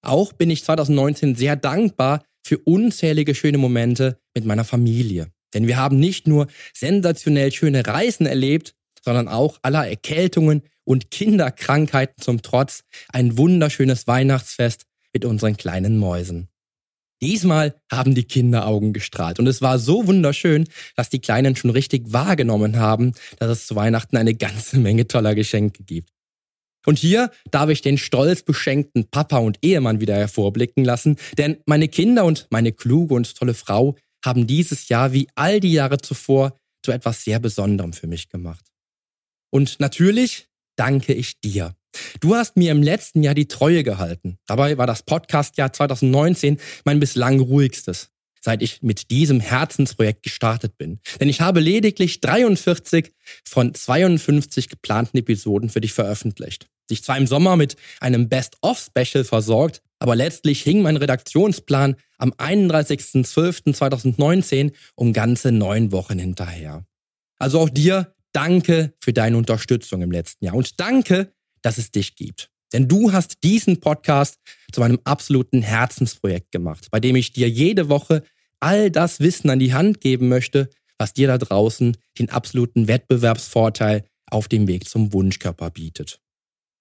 Auch 0.02 0.34
bin 0.34 0.50
ich 0.50 0.64
2019 0.64 1.36
sehr 1.36 1.56
dankbar 1.56 2.24
für 2.44 2.58
unzählige 2.58 3.36
schöne 3.36 3.58
Momente 3.58 4.20
mit 4.34 4.46
meiner 4.46 4.64
Familie. 4.66 5.28
Denn 5.54 5.68
wir 5.68 5.78
haben 5.78 6.00
nicht 6.00 6.28
nur 6.28 6.48
sensationell 6.74 7.52
schöne 7.52 7.86
Reisen 7.86 8.26
erlebt, 8.26 8.74
sondern 9.04 9.28
auch 9.28 9.60
aller 9.62 9.88
Erkältungen 9.88 10.64
und 10.84 11.12
Kinderkrankheiten 11.12 12.22
zum 12.22 12.42
Trotz 12.42 12.84
ein 13.10 13.38
wunderschönes 13.38 14.08
Weihnachtsfest 14.08 14.86
mit 15.14 15.24
unseren 15.24 15.56
kleinen 15.56 15.98
Mäusen. 15.98 16.50
Diesmal 17.22 17.76
haben 17.92 18.14
die 18.14 18.26
Kinderaugen 18.26 18.94
gestrahlt 18.94 19.40
und 19.40 19.48
es 19.48 19.62
war 19.62 19.80
so 19.80 20.08
wunderschön, 20.08 20.68
dass 20.96 21.10
die 21.10 21.20
Kleinen 21.20 21.56
schon 21.56 21.70
richtig 21.70 22.12
wahrgenommen 22.12 22.78
haben, 22.78 23.14
dass 23.40 23.50
es 23.50 23.68
zu 23.68 23.76
Weihnachten 23.76 24.18
eine 24.18 24.36
ganze 24.36 24.78
Menge 24.80 25.08
toller 25.08 25.36
Geschenke 25.36 25.84
gibt. 25.84 26.10
Und 26.86 27.00
hier 27.00 27.32
darf 27.50 27.70
ich 27.70 27.82
den 27.82 27.98
stolz 27.98 28.44
beschenkten 28.44 29.10
Papa 29.10 29.38
und 29.38 29.58
Ehemann 29.62 30.02
wieder 30.02 30.16
hervorblicken 30.16 30.86
lassen, 30.86 31.18
denn 31.38 31.58
meine 31.66 31.88
Kinder 31.88 32.26
und 32.26 32.48
meine 32.52 32.72
kluge 32.72 33.16
und 33.16 33.36
tolle 33.36 33.54
Frau 33.54 33.96
haben 34.24 34.48
dieses 34.48 34.90
Jahr 34.90 35.14
wie 35.14 35.28
all 35.36 35.60
die 35.60 35.72
Jahre 35.72 35.98
zuvor 35.98 36.60
zu 36.84 36.92
etwas 36.92 37.24
sehr 37.24 37.40
Besonderem 37.40 37.94
für 37.94 38.08
mich 38.08 38.30
gemacht. 38.30 38.66
Und 39.52 39.80
natürlich 39.80 40.48
danke 40.76 41.14
ich 41.14 41.40
dir. 41.40 41.76
Du 42.20 42.36
hast 42.36 42.58
mir 42.58 42.72
im 42.72 42.84
letzten 42.84 43.24
Jahr 43.24 43.34
die 43.34 43.48
Treue 43.48 43.84
gehalten. 43.84 44.38
Dabei 44.48 44.78
war 44.78 44.88
das 44.88 45.04
Podcast-Jahr 45.04 45.74
2019 45.74 46.58
mein 46.84 47.00
bislang 47.00 47.40
ruhigstes, 47.40 48.10
seit 48.42 48.62
ich 48.62 48.82
mit 48.82 49.10
diesem 49.12 49.40
Herzensprojekt 49.40 50.24
gestartet 50.24 50.78
bin. 50.78 51.00
Denn 51.20 51.30
ich 51.30 51.42
habe 51.42 51.60
lediglich 51.60 52.22
43 52.22 53.14
von 53.44 53.74
52 53.74 54.70
geplanten 54.70 55.18
Episoden 55.18 55.70
für 55.70 55.82
dich 55.82 55.94
veröffentlicht. 55.94 56.68
Sich 56.88 57.04
zwar 57.04 57.18
im 57.18 57.28
Sommer 57.28 57.56
mit 57.56 57.76
einem 58.00 58.30
Best-of-Special 58.30 59.24
versorgt, 59.24 59.82
aber 60.00 60.16
letztlich 60.16 60.62
hing 60.62 60.84
mein 60.84 60.98
Redaktionsplan 60.98 61.96
am 62.18 62.32
31.12.2019 62.32 64.74
um 64.96 65.14
ganze 65.14 65.52
neun 65.52 65.92
Wochen 65.92 66.18
hinterher. 66.20 66.86
Also 67.38 67.60
auch 67.60 67.70
dir 67.70 68.16
danke 68.34 68.94
für 69.00 69.14
deine 69.14 69.38
Unterstützung 69.38 70.02
im 70.02 70.12
letzten 70.12 70.46
Jahr 70.46 70.56
und 70.56 70.80
danke, 70.80 71.32
dass 71.66 71.78
es 71.78 71.92
dich 71.92 72.16
gibt. 72.16 72.50
Denn 72.74 72.88
du 72.88 73.12
hast 73.12 73.44
diesen 73.44 73.80
Podcast 73.80 74.38
zu 74.72 74.82
meinem 74.82 75.00
absoluten 75.04 75.62
Herzensprojekt 75.62 76.52
gemacht, 76.52 76.88
bei 76.92 77.00
dem 77.00 77.16
ich 77.16 77.32
dir 77.34 77.50
jede 77.50 77.90
Woche 77.90 78.24
all 78.60 78.92
das 78.92 79.20
Wissen 79.20 79.50
an 79.50 79.60
die 79.60 79.74
Hand 79.74 80.02
geben 80.02 80.28
möchte, 80.28 80.70
was 80.98 81.14
dir 81.14 81.28
da 81.28 81.38
draußen 81.38 81.98
den 82.20 82.30
absoluten 82.30 82.88
Wettbewerbsvorteil 82.88 84.06
auf 84.28 84.48
dem 84.48 84.68
Weg 84.68 84.88
zum 84.88 85.14
Wunschkörper 85.14 85.72
bietet. 85.72 86.20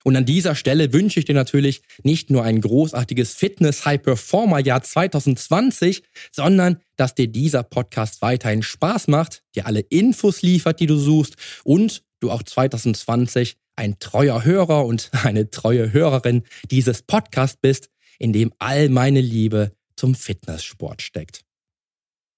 Und 0.05 0.17
an 0.17 0.27
dieser 0.27 0.55
Stelle 0.55 0.93
wünsche 0.93 1.19
ich 1.19 1.25
dir 1.25 1.35
natürlich 1.35 1.81
nicht 2.03 2.29
nur 2.29 2.45
ein 2.45 2.61
großartiges 2.61 3.33
Fitness-High-Performer-Jahr 3.35 4.83
2020, 4.83 6.03
sondern 6.31 6.81
dass 6.97 7.15
dir 7.15 7.27
dieser 7.27 7.63
Podcast 7.63 8.21
weiterhin 8.21 8.63
Spaß 8.63 9.09
macht, 9.09 9.43
dir 9.55 9.67
alle 9.67 9.81
Infos 9.81 10.43
liefert, 10.43 10.81
die 10.81 10.87
du 10.87 10.99
suchst 10.99 11.37
und 11.65 12.03
du 12.21 12.31
auch 12.31 12.43
2020 12.43 13.57
ein 13.77 13.99
treuer 13.99 14.45
Hörer 14.45 14.87
und 14.87 15.11
eine 15.25 15.51
treue 15.51 15.93
Hörerin 15.93 16.43
dieses 16.71 17.03
Podcasts 17.03 17.59
bist, 17.61 17.91
in 18.19 18.33
dem 18.33 18.53
all 18.59 18.89
meine 18.89 19.21
Liebe 19.21 19.73
zum 19.97 20.15
Fitnesssport 20.15 21.03
steckt. 21.03 21.43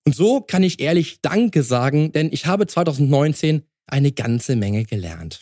Und 0.04 0.14
so 0.14 0.40
kann 0.40 0.62
ich 0.62 0.80
ehrlich 0.80 1.20
Danke 1.20 1.62
sagen, 1.62 2.12
denn 2.12 2.30
ich 2.32 2.46
habe 2.46 2.66
2019 2.66 3.62
eine 3.86 4.12
ganze 4.12 4.56
Menge 4.56 4.84
gelernt. 4.84 5.40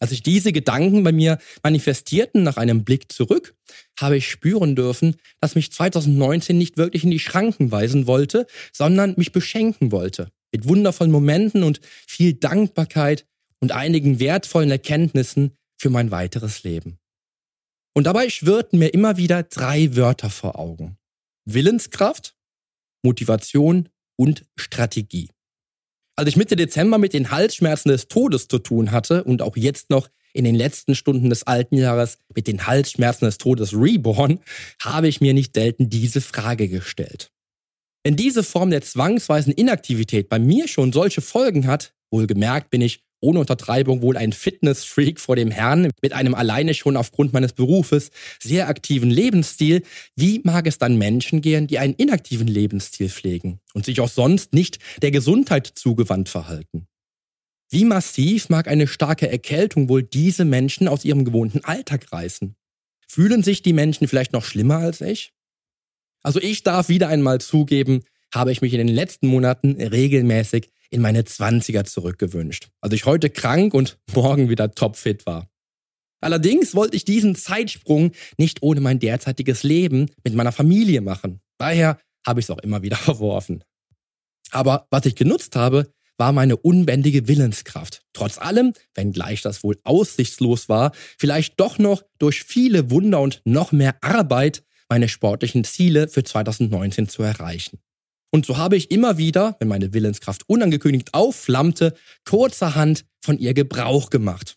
Als 0.00 0.10
sich 0.10 0.22
diese 0.22 0.52
Gedanken 0.52 1.04
bei 1.04 1.12
mir 1.12 1.38
manifestierten 1.62 2.42
nach 2.42 2.56
einem 2.56 2.84
Blick 2.84 3.12
zurück, 3.12 3.54
habe 3.98 4.16
ich 4.16 4.28
spüren 4.28 4.74
dürfen, 4.74 5.16
dass 5.40 5.54
mich 5.54 5.72
2019 5.72 6.58
nicht 6.58 6.76
wirklich 6.76 7.04
in 7.04 7.10
die 7.10 7.20
Schranken 7.20 7.70
weisen 7.70 8.06
wollte, 8.06 8.46
sondern 8.72 9.14
mich 9.16 9.32
beschenken 9.32 9.92
wollte. 9.92 10.28
Mit 10.52 10.68
wundervollen 10.68 11.12
Momenten 11.12 11.62
und 11.62 11.80
viel 12.06 12.34
Dankbarkeit 12.34 13.26
und 13.60 13.72
einigen 13.72 14.20
wertvollen 14.20 14.70
Erkenntnissen 14.70 15.56
für 15.76 15.90
mein 15.90 16.10
weiteres 16.10 16.62
Leben. 16.62 16.98
Und 17.94 18.04
dabei 18.04 18.28
schwirrten 18.28 18.78
mir 18.78 18.88
immer 18.88 19.16
wieder 19.16 19.42
drei 19.44 19.94
Wörter 19.96 20.30
vor 20.30 20.58
Augen. 20.58 20.98
Willenskraft, 21.44 22.34
Motivation 23.04 23.88
und 24.16 24.44
Strategie. 24.56 25.30
Als 26.16 26.28
ich 26.28 26.36
Mitte 26.36 26.56
Dezember 26.56 26.98
mit 26.98 27.12
den 27.12 27.30
Halsschmerzen 27.30 27.88
des 27.88 28.08
Todes 28.08 28.48
zu 28.48 28.58
tun 28.58 28.92
hatte 28.92 29.24
und 29.24 29.42
auch 29.42 29.56
jetzt 29.56 29.90
noch 29.90 30.08
in 30.32 30.44
den 30.44 30.54
letzten 30.54 30.94
Stunden 30.94 31.30
des 31.30 31.44
alten 31.44 31.76
Jahres 31.76 32.18
mit 32.34 32.46
den 32.46 32.66
Halsschmerzen 32.66 33.24
des 33.26 33.38
Todes 33.38 33.72
reborn, 33.72 34.40
habe 34.80 35.08
ich 35.08 35.20
mir 35.20 35.34
nicht 35.34 35.54
selten 35.54 35.90
diese 35.90 36.20
Frage 36.20 36.68
gestellt. 36.68 37.30
Wenn 38.04 38.16
diese 38.16 38.42
Form 38.42 38.70
der 38.70 38.82
zwangsweisen 38.82 39.52
Inaktivität 39.52 40.28
bei 40.28 40.38
mir 40.38 40.68
schon 40.68 40.92
solche 40.92 41.20
Folgen 41.20 41.66
hat, 41.66 41.94
wohlgemerkt 42.10 42.70
bin 42.70 42.80
ich 42.80 43.03
ohne 43.24 43.40
Untertreibung 43.40 44.02
wohl 44.02 44.16
ein 44.16 44.32
Fitnessfreak 44.32 45.18
vor 45.18 45.34
dem 45.34 45.50
Herrn 45.50 45.90
mit 46.02 46.12
einem 46.12 46.34
alleine 46.34 46.74
schon 46.74 46.96
aufgrund 46.96 47.32
meines 47.32 47.54
Berufes 47.54 48.10
sehr 48.40 48.68
aktiven 48.68 49.10
Lebensstil. 49.10 49.82
Wie 50.14 50.40
mag 50.44 50.66
es 50.66 50.78
dann 50.78 50.98
Menschen 50.98 51.40
gehen, 51.40 51.66
die 51.66 51.78
einen 51.78 51.94
inaktiven 51.94 52.46
Lebensstil 52.46 53.08
pflegen 53.08 53.60
und 53.72 53.86
sich 53.86 54.00
auch 54.00 54.08
sonst 54.08 54.52
nicht 54.52 54.78
der 55.00 55.10
Gesundheit 55.10 55.66
zugewandt 55.66 56.28
verhalten? 56.28 56.86
Wie 57.70 57.84
massiv 57.84 58.50
mag 58.50 58.68
eine 58.68 58.86
starke 58.86 59.28
Erkältung 59.28 59.88
wohl 59.88 60.02
diese 60.02 60.44
Menschen 60.44 60.86
aus 60.86 61.04
ihrem 61.04 61.24
gewohnten 61.24 61.64
Alltag 61.64 62.12
reißen? 62.12 62.54
Fühlen 63.08 63.42
sich 63.42 63.62
die 63.62 63.72
Menschen 63.72 64.06
vielleicht 64.06 64.32
noch 64.32 64.44
schlimmer 64.44 64.78
als 64.78 65.00
ich? 65.00 65.32
Also 66.22 66.40
ich 66.40 66.62
darf 66.62 66.88
wieder 66.88 67.08
einmal 67.08 67.40
zugeben, 67.40 68.02
habe 68.34 68.52
ich 68.52 68.60
mich 68.60 68.74
in 68.74 68.78
den 68.86 68.94
letzten 68.94 69.28
Monaten 69.28 69.80
regelmäßig 69.80 70.70
in 70.94 71.02
meine 71.02 71.22
20er 71.22 71.84
zurückgewünscht. 71.84 72.68
Als 72.80 72.94
ich 72.94 73.04
heute 73.04 73.28
krank 73.28 73.74
und 73.74 73.98
morgen 74.14 74.48
wieder 74.48 74.70
topfit 74.70 75.26
war. 75.26 75.48
Allerdings 76.20 76.74
wollte 76.74 76.96
ich 76.96 77.04
diesen 77.04 77.34
Zeitsprung 77.34 78.12
nicht 78.38 78.62
ohne 78.62 78.80
mein 78.80 79.00
derzeitiges 79.00 79.64
Leben 79.64 80.08
mit 80.22 80.34
meiner 80.34 80.52
Familie 80.52 81.00
machen. 81.00 81.40
Daher 81.58 81.98
habe 82.24 82.38
ich 82.38 82.46
es 82.46 82.50
auch 82.50 82.60
immer 82.60 82.82
wieder 82.82 82.96
verworfen. 83.10 83.64
Aber 84.52 84.86
was 84.90 85.04
ich 85.04 85.16
genutzt 85.16 85.56
habe, 85.56 85.92
war 86.16 86.30
meine 86.30 86.56
unbändige 86.56 87.26
Willenskraft. 87.26 88.02
Trotz 88.12 88.38
allem, 88.38 88.72
wenngleich 88.94 89.42
das 89.42 89.64
wohl 89.64 89.80
aussichtslos 89.82 90.68
war, 90.68 90.92
vielleicht 91.18 91.58
doch 91.58 91.78
noch 91.78 92.04
durch 92.18 92.44
viele 92.44 92.92
Wunder 92.92 93.20
und 93.20 93.42
noch 93.44 93.72
mehr 93.72 93.96
Arbeit 94.00 94.62
meine 94.88 95.08
sportlichen 95.08 95.64
Ziele 95.64 96.06
für 96.06 96.22
2019 96.22 97.08
zu 97.08 97.24
erreichen. 97.24 97.80
Und 98.34 98.44
so 98.44 98.56
habe 98.56 98.74
ich 98.74 98.90
immer 98.90 99.16
wieder, 99.16 99.54
wenn 99.60 99.68
meine 99.68 99.94
Willenskraft 99.94 100.48
unangekündigt 100.48 101.14
aufflammte, 101.14 101.94
kurzerhand 102.24 103.04
von 103.20 103.38
ihr 103.38 103.54
Gebrauch 103.54 104.10
gemacht. 104.10 104.56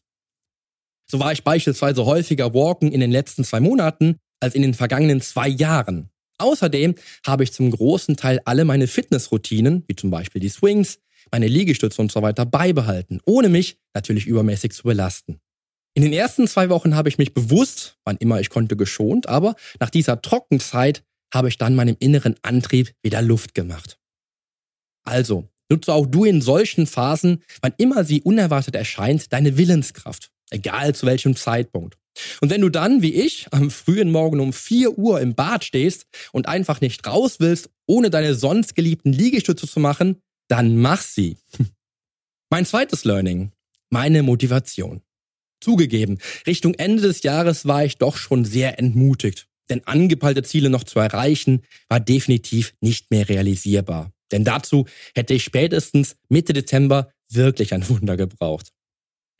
So 1.05 1.19
war 1.19 1.31
ich 1.31 1.43
beispielsweise 1.43 2.03
häufiger 2.03 2.55
walken 2.55 2.91
in 2.91 3.01
den 3.01 3.11
letzten 3.11 3.43
zwei 3.43 3.59
Monaten 3.59 4.15
als 4.39 4.55
in 4.55 4.63
den 4.63 4.73
vergangenen 4.73 5.21
zwei 5.21 5.47
Jahren. 5.47 6.09
Außerdem 6.39 6.95
habe 7.23 7.43
ich 7.43 7.53
zum 7.53 7.69
großen 7.69 8.17
Teil 8.17 8.41
alle 8.45 8.65
meine 8.65 8.87
Fitnessroutinen, 8.87 9.83
wie 9.85 9.95
zum 9.95 10.09
Beispiel 10.09 10.41
die 10.41 10.49
Swings, 10.49 10.97
meine 11.31 11.47
Liegestütze 11.47 12.01
und 12.01 12.11
so 12.11 12.23
weiter 12.23 12.47
beibehalten, 12.47 13.21
ohne 13.27 13.47
mich 13.47 13.77
natürlich 13.93 14.25
übermäßig 14.25 14.71
zu 14.71 14.85
belasten. 14.85 15.39
In 15.93 16.01
den 16.01 16.13
ersten 16.13 16.47
zwei 16.47 16.69
Wochen 16.71 16.95
habe 16.95 17.09
ich 17.09 17.19
mich 17.19 17.35
bewusst, 17.35 17.99
wann 18.05 18.17
immer 18.17 18.39
ich 18.39 18.49
konnte, 18.49 18.75
geschont, 18.75 19.29
aber 19.29 19.53
nach 19.79 19.91
dieser 19.91 20.19
Trockenzeit 20.23 21.03
habe 21.33 21.49
ich 21.49 21.57
dann 21.57 21.75
meinem 21.75 21.95
inneren 21.99 22.35
Antrieb 22.41 22.93
wieder 23.01 23.21
Luft 23.21 23.53
gemacht. 23.53 23.99
Also, 25.03 25.49
nutze 25.69 25.93
auch 25.93 26.05
du 26.05 26.25
in 26.25 26.41
solchen 26.41 26.87
Phasen, 26.87 27.43
wann 27.61 27.73
immer 27.77 28.03
sie 28.03 28.21
unerwartet 28.21 28.75
erscheint, 28.75 29.31
deine 29.33 29.57
Willenskraft, 29.57 30.31
egal 30.49 30.95
zu 30.95 31.05
welchem 31.05 31.35
Zeitpunkt. 31.35 31.97
Und 32.41 32.49
wenn 32.49 32.61
du 32.61 32.69
dann, 32.69 33.01
wie 33.01 33.13
ich, 33.13 33.47
am 33.51 33.69
frühen 33.69 34.11
Morgen 34.11 34.39
um 34.39 34.53
4 34.53 34.97
Uhr 34.97 35.21
im 35.21 35.35
Bad 35.35 35.63
stehst 35.63 36.07
und 36.31 36.47
einfach 36.47 36.81
nicht 36.81 37.05
raus 37.05 37.39
willst, 37.39 37.69
ohne 37.85 38.09
deine 38.09 38.35
sonst 38.35 38.75
geliebten 38.75 39.13
Liegestütze 39.13 39.67
zu 39.67 39.79
machen, 39.79 40.21
dann 40.47 40.77
mach 40.77 41.01
sie. 41.01 41.37
Mein 42.49 42.65
zweites 42.65 43.03
Learning, 43.03 43.51
meine 43.89 44.23
Motivation. 44.23 45.01
Zugegeben, 45.59 46.19
Richtung 46.45 46.75
Ende 46.75 47.01
des 47.01 47.23
Jahres 47.23 47.65
war 47.65 47.83
ich 47.83 47.97
doch 47.97 48.15
schon 48.15 48.45
sehr 48.45 48.79
entmutigt, 48.79 49.47
denn 49.69 49.85
angepeilte 49.85 50.43
Ziele 50.43 50.69
noch 50.69 50.83
zu 50.83 50.99
erreichen, 50.99 51.63
war 51.89 51.99
definitiv 51.99 52.73
nicht 52.81 53.11
mehr 53.11 53.27
realisierbar. 53.29 54.11
Denn 54.31 54.43
dazu 54.43 54.85
hätte 55.15 55.33
ich 55.33 55.43
spätestens 55.43 56.15
Mitte 56.29 56.53
Dezember 56.53 57.11
wirklich 57.29 57.73
ein 57.73 57.87
Wunder 57.89 58.17
gebraucht. 58.17 58.69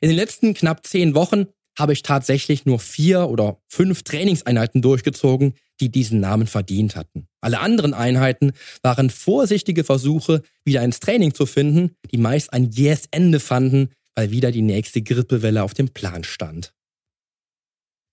In 0.00 0.10
den 0.10 0.16
letzten 0.16 0.54
knapp 0.54 0.86
zehn 0.86 1.14
Wochen 1.14 1.46
habe 1.78 1.92
ich 1.92 2.02
tatsächlich 2.02 2.66
nur 2.66 2.80
vier 2.80 3.28
oder 3.28 3.60
fünf 3.68 4.02
Trainingseinheiten 4.02 4.82
durchgezogen, 4.82 5.54
die 5.80 5.90
diesen 5.90 6.18
Namen 6.20 6.48
verdient 6.48 6.96
hatten. 6.96 7.28
Alle 7.40 7.60
anderen 7.60 7.94
Einheiten 7.94 8.52
waren 8.82 9.10
vorsichtige 9.10 9.84
Versuche, 9.84 10.42
wieder 10.64 10.82
ins 10.82 10.98
Training 10.98 11.34
zu 11.34 11.46
finden, 11.46 11.94
die 12.10 12.18
meist 12.18 12.52
ein 12.52 12.70
jähes 12.70 13.04
Ende 13.12 13.38
fanden, 13.38 13.90
weil 14.16 14.32
wieder 14.32 14.50
die 14.50 14.62
nächste 14.62 15.02
Grippewelle 15.02 15.62
auf 15.62 15.74
dem 15.74 15.90
Plan 15.90 16.24
stand. 16.24 16.74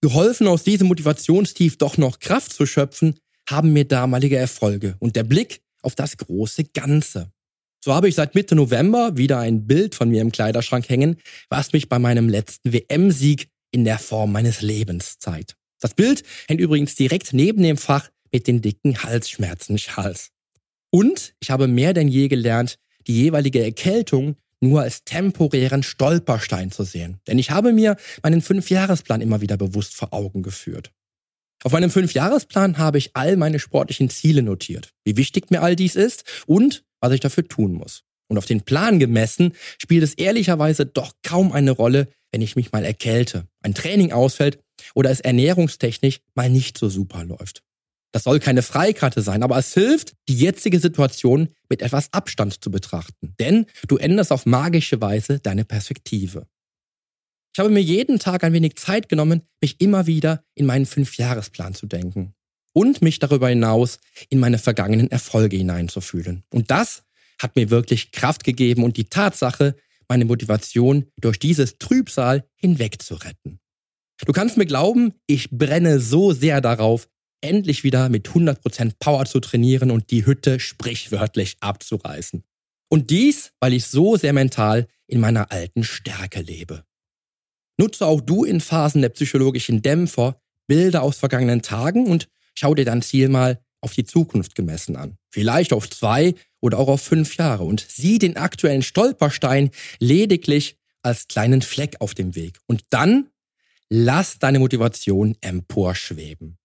Geholfen 0.06 0.46
aus 0.46 0.62
diesem 0.62 0.88
Motivationstief 0.88 1.80
doch 1.80 1.98
noch 1.98 2.20
Kraft 2.20 2.54
zu 2.54 2.68
schöpfen, 2.68 3.16
haben 3.50 3.74
mir 3.74 3.86
damalige 3.86 4.38
Erfolge 4.38 4.96
und 5.00 5.16
der 5.16 5.24
Blick 5.24 5.62
auf 5.82 5.96
das 5.96 6.18
große 6.18 6.66
Ganze. 6.66 7.32
So 7.84 7.92
habe 7.92 8.08
ich 8.08 8.14
seit 8.14 8.36
Mitte 8.36 8.54
November 8.54 9.18
wieder 9.18 9.40
ein 9.40 9.66
Bild 9.66 9.96
von 9.96 10.10
mir 10.10 10.22
im 10.22 10.32
Kleiderschrank 10.32 10.88
hängen, 10.90 11.18
was 11.50 11.74
mich 11.74 11.90
bei 11.90 11.98
meinem 11.98 12.30
letzten 12.30 12.72
WM-Sieg 12.72 13.48
in 13.72 13.84
der 13.84 13.98
Form 13.98 14.32
meines 14.32 14.62
Lebens 14.62 15.18
zeigt. 15.18 15.56
Das 15.80 15.96
Bild 15.96 16.22
hängt 16.48 16.62
übrigens 16.62 16.94
direkt 16.94 17.34
neben 17.34 17.64
dem 17.64 17.78
Fach 17.78 18.12
mit 18.32 18.46
den 18.46 18.62
dicken 18.62 19.02
Halsschmerzen-Schals. 19.02 20.30
Und 20.92 21.34
ich 21.40 21.50
habe 21.50 21.68
mehr 21.68 21.96
denn 21.96 22.10
je 22.10 22.28
gelernt, 22.28 22.78
die 23.08 23.24
jeweilige 23.24 23.64
Erkältung 23.64 24.36
nur 24.62 24.82
als 24.82 25.04
temporären 25.04 25.84
Stolperstein 25.84 26.72
zu 26.72 26.84
sehen. 26.84 27.20
Denn 27.28 27.40
ich 27.40 27.52
habe 27.52 27.74
mir 27.74 27.98
meinen 28.24 28.42
Fünfjahresplan 28.42 29.22
immer 29.22 29.42
wieder 29.42 29.58
bewusst 29.58 29.96
vor 29.96 30.14
Augen 30.14 30.44
geführt. 30.44 30.92
Auf 31.64 31.72
meinem 31.72 31.90
Fünfjahresplan 31.90 32.78
habe 32.78 32.98
ich 32.98 33.16
all 33.16 33.38
meine 33.38 33.60
sportlichen 33.60 34.10
Ziele 34.10 34.44
notiert, 34.44 34.92
wie 35.04 35.18
wichtig 35.18 35.50
mir 35.50 35.62
all 35.62 35.76
dies 35.76 35.96
ist 35.96 36.24
und 36.46 36.84
was 37.00 37.12
ich 37.14 37.22
dafür 37.22 37.48
tun 37.48 37.74
muss. 37.74 38.04
Und 38.28 38.38
auf 38.38 38.46
den 38.46 38.62
Plan 38.62 39.00
gemessen 39.00 39.54
spielt 39.80 40.04
es 40.04 40.14
ehrlicherweise 40.14 40.86
doch 40.86 41.14
kaum 41.24 41.52
eine 41.52 41.72
Rolle, 41.72 42.08
wenn 42.32 42.42
ich 42.42 42.56
mich 42.56 42.72
mal 42.72 42.86
erkälte, 42.86 43.48
ein 43.62 43.74
Training 43.74 44.12
ausfällt 44.12 44.60
oder 44.94 45.10
es 45.10 45.22
ernährungstechnisch 45.22 46.20
mal 46.34 46.50
nicht 46.50 46.78
so 46.78 46.90
super 46.90 47.24
läuft. 47.24 47.62
Das 48.16 48.24
soll 48.24 48.40
keine 48.40 48.62
Freikarte 48.62 49.22
sein, 49.22 49.44
aber 49.44 49.58
es 49.58 49.74
hilft, 49.74 50.14
die 50.30 50.38
jetzige 50.38 50.80
Situation 50.80 51.50
mit 51.68 51.82
etwas 51.82 52.14
Abstand 52.14 52.64
zu 52.64 52.72
betrachten. 52.72 53.36
Denn 53.42 53.66
du 53.90 53.98
änderst 53.98 54.32
auf 54.32 54.46
magische 54.46 55.02
Weise 55.02 55.42
deine 55.42 55.66
Perspektive. 55.66 56.48
Ich 57.54 57.60
habe 57.60 57.70
mir 57.70 57.82
jeden 57.82 58.18
Tag 58.18 58.46
ein 58.46 58.54
wenig 58.54 58.78
Zeit 58.78 59.10
genommen, 59.10 59.42
mich 59.60 59.82
immer 59.82 60.08
wieder 60.08 60.46
in 60.54 60.66
meinen 60.66 60.86
Fünfjahresplan 60.86 61.74
zu 61.74 61.88
denken 61.88 62.34
und 62.72 63.02
mich 63.02 63.20
darüber 63.20 63.50
hinaus 63.50 64.00
in 64.30 64.40
meine 64.40 64.60
vergangenen 64.60 65.12
Erfolge 65.12 65.58
hineinzufühlen. 65.58 66.46
Und 66.54 66.72
das 66.72 67.04
hat 67.38 67.58
mir 67.58 67.70
wirklich 67.70 68.14
Kraft 68.14 68.46
gegeben 68.46 68.86
und 68.86 68.96
die 68.96 69.10
Tatsache, 69.10 69.76
meine 70.08 70.24
Motivation 70.24 71.08
durch 71.20 71.38
dieses 71.38 71.80
Trübsal 71.80 72.48
hinweg 72.56 73.02
zu 73.02 73.16
retten. 73.16 73.60
Du 74.26 74.32
kannst 74.32 74.56
mir 74.56 74.66
glauben, 74.66 75.16
ich 75.28 75.50
brenne 75.52 76.00
so 76.00 76.32
sehr 76.32 76.62
darauf, 76.62 77.10
endlich 77.46 77.84
wieder 77.84 78.10
mit 78.10 78.28
100% 78.28 78.94
Power 79.00 79.26
zu 79.26 79.40
trainieren 79.40 79.92
und 79.92 80.12
die 80.12 80.26
Hütte 80.26 80.60
sprichwörtlich 80.60 81.58
abzureißen. 81.60 82.44
Und 82.90 83.10
dies, 83.10 83.52
weil 83.60 83.74
ich 83.74 83.86
so 83.86 84.18
sehr 84.18 84.34
mental 84.34 84.88
in 85.08 85.20
meiner 85.20 85.52
alten 85.52 85.84
Stärke 85.84 86.42
lebe. 86.42 86.84
Nutze 87.78 88.06
auch 88.06 88.22
du 88.22 88.44
in 88.44 88.62
Phasen 88.62 89.02
der 89.02 89.10
psychologischen 89.10 89.82
Dämpfer 89.82 90.40
Bilder 90.68 91.04
aus 91.04 91.18
vergangenen 91.18 91.62
Tagen 91.62 92.08
und 92.08 92.28
schau 92.56 92.74
dir 92.74 92.86
dein 92.86 93.02
Ziel 93.02 93.30
mal 93.30 93.60
auf 93.82 93.94
die 93.94 94.06
Zukunft 94.06 94.56
gemessen 94.56 94.96
an. 94.96 95.18
Vielleicht 95.30 95.74
auf 95.74 95.90
zwei 95.90 96.34
oder 96.60 96.80
auch 96.80 96.88
auf 96.88 97.02
fünf 97.02 97.38
Jahre 97.38 97.64
und 97.64 97.86
sieh 97.88 98.18
den 98.18 98.38
aktuellen 98.38 98.82
Stolperstein 98.82 99.70
lediglich 100.00 100.78
als 101.04 101.28
kleinen 101.28 101.62
Fleck 101.62 101.98
auf 102.00 102.16
dem 102.16 102.34
Weg. 102.36 102.58
Und 102.66 102.84
dann 102.90 103.30
lass 103.90 104.40
deine 104.40 104.60
Motivation 104.60 105.36
emporschweben. 105.42 106.58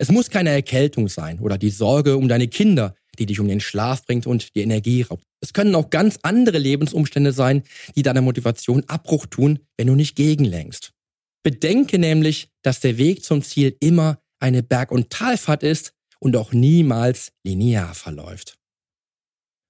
Es 0.00 0.10
muss 0.10 0.30
keine 0.30 0.48
Erkältung 0.48 1.08
sein 1.08 1.40
oder 1.40 1.58
die 1.58 1.68
Sorge 1.68 2.16
um 2.16 2.26
deine 2.26 2.48
Kinder, 2.48 2.94
die 3.18 3.26
dich 3.26 3.38
um 3.38 3.48
den 3.48 3.60
Schlaf 3.60 4.06
bringt 4.06 4.26
und 4.26 4.54
die 4.54 4.62
Energie 4.62 5.02
raubt. 5.02 5.24
Es 5.42 5.52
können 5.52 5.74
auch 5.74 5.90
ganz 5.90 6.18
andere 6.22 6.56
Lebensumstände 6.56 7.34
sein, 7.34 7.64
die 7.96 8.02
deiner 8.02 8.22
Motivation 8.22 8.82
Abbruch 8.88 9.26
tun, 9.26 9.58
wenn 9.76 9.88
du 9.88 9.94
nicht 9.94 10.16
gegenlenkst. 10.16 10.94
Bedenke 11.42 11.98
nämlich, 11.98 12.48
dass 12.62 12.80
der 12.80 12.96
Weg 12.96 13.26
zum 13.26 13.42
Ziel 13.42 13.76
immer 13.80 14.22
eine 14.38 14.62
Berg- 14.62 14.90
und 14.90 15.10
Talfahrt 15.10 15.62
ist 15.62 15.92
und 16.18 16.34
auch 16.34 16.54
niemals 16.54 17.32
linear 17.44 17.92
verläuft. 17.92 18.56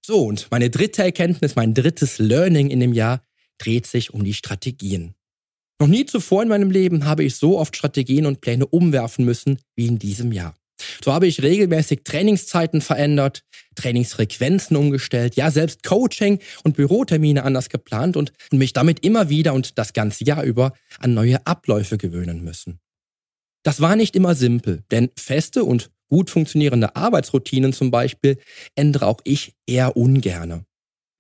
So, 0.07 0.27
und 0.27 0.47
meine 0.53 0.71
dritte 0.71 1.03
Erkenntnis, 1.03 1.57
mein 1.57 1.75
drittes 1.75 2.19
Learning 2.21 2.71
in 2.71 2.79
dem 2.79 2.93
Jahr 2.93 3.21
dreht 3.59 3.89
sich 3.89 4.15
um 4.15 4.23
die 4.23 4.35
Strategien. 4.35 5.17
Noch 5.81 5.89
nie 5.89 6.05
zuvor 6.05 6.43
in 6.43 6.51
meinem 6.51 6.71
Leben 6.71 7.07
habe 7.07 7.25
ich 7.25 7.37
so 7.37 7.59
oft 7.59 7.75
Strategien 7.75 8.27
und 8.27 8.43
Pläne 8.43 8.67
umwerfen 8.67 9.25
müssen 9.25 9.59
wie 9.77 9.87
in 9.87 9.99
diesem 9.99 10.31
Jahr. 10.31 10.55
So 11.03 11.13
habe 11.13 11.27
ich 11.27 11.43
regelmäßig 11.43 12.03
Trainingszeiten 12.05 12.83
verändert, 12.83 13.45
Trainingsfrequenzen 13.77 14.77
umgestellt, 14.77 15.37
ja 15.37 15.51
selbst 15.51 15.83
Coaching 15.83 16.39
und 16.65 16.77
Bürotermine 16.77 17.45
anders 17.45 17.71
geplant 17.71 18.19
und 18.19 18.33
mich 18.53 18.75
damit 18.75 19.05
immer 19.05 19.31
wieder 19.31 19.55
und 19.55 19.79
das 19.79 19.95
ganze 19.95 20.25
Jahr 20.25 20.45
über 20.45 20.75
an 20.99 21.15
neue 21.15 21.47
Abläufe 21.47 21.97
gewöhnen 21.97 22.45
müssen. 22.45 22.79
Das 23.63 23.81
war 23.81 23.97
nicht 23.97 24.17
immer 24.17 24.35
simpel, 24.35 24.85
denn 24.91 25.11
feste 25.17 25.65
und 25.65 25.91
gut 26.09 26.29
funktionierende 26.29 26.95
Arbeitsroutinen 26.95 27.73
zum 27.73 27.91
Beispiel 27.91 28.39
ändere 28.75 29.07
auch 29.07 29.21
ich 29.25 29.55
eher 29.67 29.97
ungerne. 29.97 30.67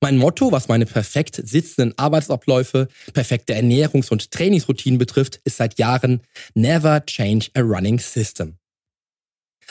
Mein 0.02 0.16
Motto, 0.16 0.50
was 0.50 0.68
meine 0.68 0.86
perfekt 0.86 1.42
sitzenden 1.44 1.92
Arbeitsabläufe, 1.98 2.88
perfekte 3.12 3.54
Ernährungs- 3.54 4.10
und 4.10 4.30
Trainingsroutinen 4.30 4.98
betrifft, 4.98 5.40
ist 5.44 5.58
seit 5.58 5.78
Jahren 5.78 6.22
Never 6.54 7.04
Change 7.04 7.50
a 7.52 7.60
Running 7.60 7.98
System. 7.98 8.56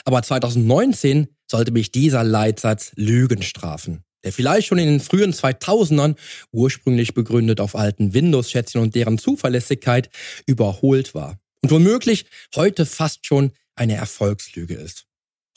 Aber 0.04 0.22
2019 0.22 1.26
sollte 1.50 1.72
mich 1.72 1.90
dieser 1.90 2.22
Leitsatz 2.22 2.92
Lügen 2.94 3.42
strafen, 3.42 4.04
der 4.22 4.32
vielleicht 4.32 4.68
schon 4.68 4.78
in 4.78 4.86
den 4.86 5.00
frühen 5.00 5.32
2000ern, 5.32 6.14
ursprünglich 6.52 7.12
begründet 7.12 7.60
auf 7.60 7.74
alten 7.74 8.14
Windows-Schätzchen 8.14 8.80
und 8.80 8.94
deren 8.94 9.18
Zuverlässigkeit, 9.18 10.10
überholt 10.46 11.12
war. 11.12 11.40
Und 11.60 11.72
womöglich 11.72 12.26
heute 12.54 12.86
fast 12.86 13.26
schon 13.26 13.50
eine 13.74 13.96
Erfolgslüge 13.96 14.74
ist. 14.74 15.06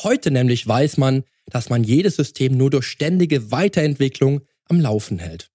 Heute 0.02 0.32
nämlich 0.32 0.68
weiß 0.68 0.98
man, 0.98 1.26
dass 1.46 1.70
man 1.70 1.84
jedes 1.84 2.16
System 2.16 2.58
nur 2.58 2.72
durch 2.72 2.86
ständige 2.86 3.52
Weiterentwicklung 3.52 4.42
am 4.70 4.80
Laufen 4.80 5.20
hält. 5.20 5.50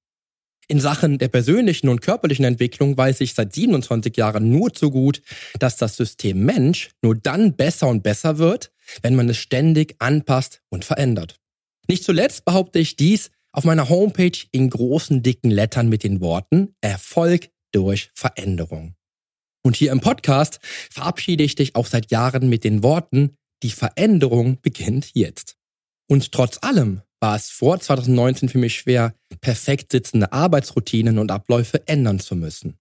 In 0.71 0.81
Sachen 0.81 1.17
der 1.17 1.29
persönlichen 1.29 1.89
und 1.89 2.03
körperlichen 2.03 2.45
Entwicklung 2.45 2.95
weiß 2.97 3.23
ich 3.23 3.33
seit 3.33 3.55
27 3.55 4.15
Jahren 4.19 4.51
nur 4.51 4.75
zu 4.75 4.91
gut, 4.91 5.23
dass 5.59 5.79
das 5.79 5.97
System 5.97 6.45
Mensch 6.45 6.91
nur 7.01 7.15
dann 7.15 7.57
besser 7.57 7.89
und 7.89 8.03
besser 8.03 8.37
wird, 8.37 8.71
wenn 9.01 9.17
man 9.17 9.31
es 9.31 9.39
ständig 9.39 9.97
anpasst 9.99 10.61
und 10.69 10.85
verändert. 10.85 11.41
Nicht 11.89 12.05
zuletzt 12.05 12.45
behaupte 12.45 12.79
ich 12.79 12.97
dies 12.97 13.31
auf 13.51 13.65
meiner 13.65 13.89
Homepage 13.89 14.39
in 14.53 14.69
großen 14.69 15.23
dicken 15.23 15.51
Lettern 15.51 15.89
mit 15.89 16.05
den 16.05 16.21
Worten 16.21 16.75
Erfolg 16.83 17.49
durch 17.73 18.11
Veränderung. 18.15 18.95
Und 19.65 19.75
hier 19.75 19.91
im 19.91 20.01
Podcast 20.01 20.61
verabschiede 20.63 21.45
ich 21.45 21.55
dich 21.55 21.77
auch 21.77 21.87
seit 21.87 22.11
Jahren 22.11 22.49
mit 22.49 22.63
den 22.63 22.83
Worten 22.83 23.37
Die 23.63 23.71
Veränderung 23.71 24.61
beginnt 24.61 25.11
jetzt. 25.15 25.57
Und 26.09 26.31
trotz 26.31 26.59
allem 26.63 27.03
war 27.21 27.37
es 27.37 27.51
vor 27.51 27.81
2019 27.81 28.49
für 28.49 28.59
mich 28.59 28.77
schwer, 28.77 29.15
perfekt 29.41 29.93
sitzende 29.93 30.33
Arbeitsroutinen 30.33 31.19
und 31.19 31.31
Abläufe 31.31 31.87
ändern 31.87 32.21
zu 32.21 32.37
müssen. 32.37 32.79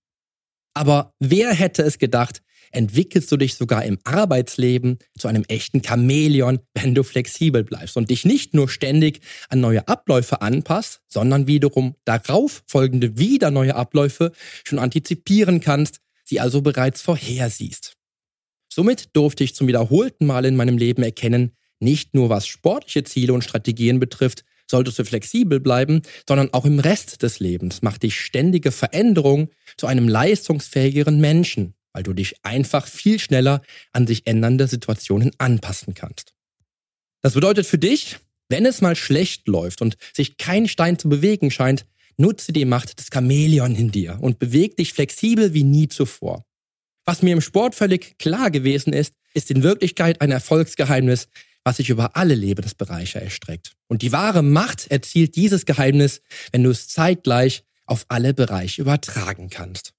Aber 0.74 1.14
wer 1.20 1.54
hätte 1.54 1.82
es 1.82 1.98
gedacht, 1.98 2.42
entwickelst 2.72 3.32
du 3.32 3.38
dich 3.38 3.56
sogar 3.56 3.84
im 3.84 3.98
Arbeitsleben 4.04 5.00
zu 5.18 5.28
einem 5.28 5.44
echten 5.48 5.82
Chamäleon, 5.84 6.60
wenn 6.76 6.94
du 6.94 7.04
flexibel 7.04 7.64
bleibst 7.64 7.98
und 7.98 8.10
dich 8.10 8.26
nicht 8.26 8.54
nur 8.54 8.70
ständig 8.70 9.22
an 9.50 9.60
neue 9.60 9.88
Abläufe 9.88 10.42
anpasst, 10.42 11.02
sondern 11.08 11.48
wiederum 11.48 11.96
darauf 12.06 12.64
folgende 12.68 13.18
wieder 13.18 13.52
neue 13.52 13.76
Abläufe 13.76 14.32
schon 14.64 14.80
antizipieren 14.80 15.62
kannst, 15.62 16.00
sie 16.24 16.40
also 16.40 16.62
bereits 16.62 17.02
vorhersiehst. 17.02 17.94
Somit 18.72 19.16
durfte 19.16 19.44
ich 19.44 19.56
zum 19.56 19.68
wiederholten 19.68 20.26
Mal 20.26 20.46
in 20.46 20.56
meinem 20.56 20.78
Leben 20.78 21.02
erkennen, 21.02 21.54
nicht 21.80 22.14
nur 22.14 22.30
was 22.30 22.48
sportliche 22.48 23.04
Ziele 23.04 23.34
und 23.34 23.44
Strategien 23.44 24.00
betrifft, 24.00 24.44
solltest 24.70 25.00
du 25.00 25.06
flexibel 25.06 25.60
bleiben, 25.60 26.02
sondern 26.28 26.54
auch 26.54 26.66
im 26.66 26.80
Rest 26.80 27.24
des 27.24 27.40
Lebens 27.40 27.82
macht 27.82 28.04
dich 28.04 28.20
ständige 28.20 28.72
Veränderung 28.72 29.50
zu 29.78 29.88
einem 29.88 30.10
leistungsfähigeren 30.10 31.20
Menschen, 31.20 31.74
weil 31.94 32.04
du 32.04 32.14
dich 32.14 32.36
einfach 32.44 32.88
viel 32.88 33.20
schneller 33.20 33.62
an 33.92 34.08
sich 34.08 34.28
ändernde 34.28 34.68
Situationen 34.68 35.32
anpassen 35.38 35.94
kannst. 35.94 36.34
Das 37.22 37.34
bedeutet 37.34 37.66
für 37.66 37.78
dich, 37.78 38.18
wenn 38.50 38.66
es 38.66 38.82
mal 38.82 38.96
schlecht 38.96 39.48
läuft 39.48 39.82
und 39.82 39.98
sich 40.14 40.38
kein 40.38 40.68
Stein 40.68 41.00
zu 41.00 41.10
bewegen 41.10 41.52
scheint, 41.52 41.86
nutze 42.18 42.54
die 42.54 42.66
Macht 42.66 43.00
des 43.00 43.08
Chamäleon 43.14 43.76
in 43.76 43.92
dir 43.92 44.18
und 44.22 44.40
beweg 44.40 44.78
dich 44.78 44.94
flexibel 44.94 45.54
wie 45.54 45.64
nie 45.64 45.88
zuvor. 45.88 46.46
Was 47.06 47.22
mir 47.22 47.34
im 47.34 47.42
Sport 47.42 47.76
völlig 47.76 48.18
klar 48.18 48.52
gewesen 48.52 48.94
ist, 48.94 49.14
ist 49.34 49.52
in 49.52 49.64
Wirklichkeit 49.64 50.20
ein 50.22 50.32
Erfolgsgeheimnis, 50.32 51.28
was 51.68 51.76
sich 51.76 51.90
über 51.90 52.16
alle 52.16 52.34
Lebensbereiche 52.34 53.20
erstreckt. 53.20 53.74
Und 53.88 54.02
die 54.02 54.14
wahre 54.14 54.42
Macht 54.42 54.90
erzielt 54.90 55.36
dieses 55.36 55.66
Geheimnis, 55.66 56.22
wenn 56.54 56.64
du 56.64 56.70
es 56.70 56.88
zeitgleich 56.88 57.66
auf 57.86 58.06
alle 58.08 58.34
Bereiche 58.34 58.82
übertragen 58.82 59.50
kannst. 59.50 59.94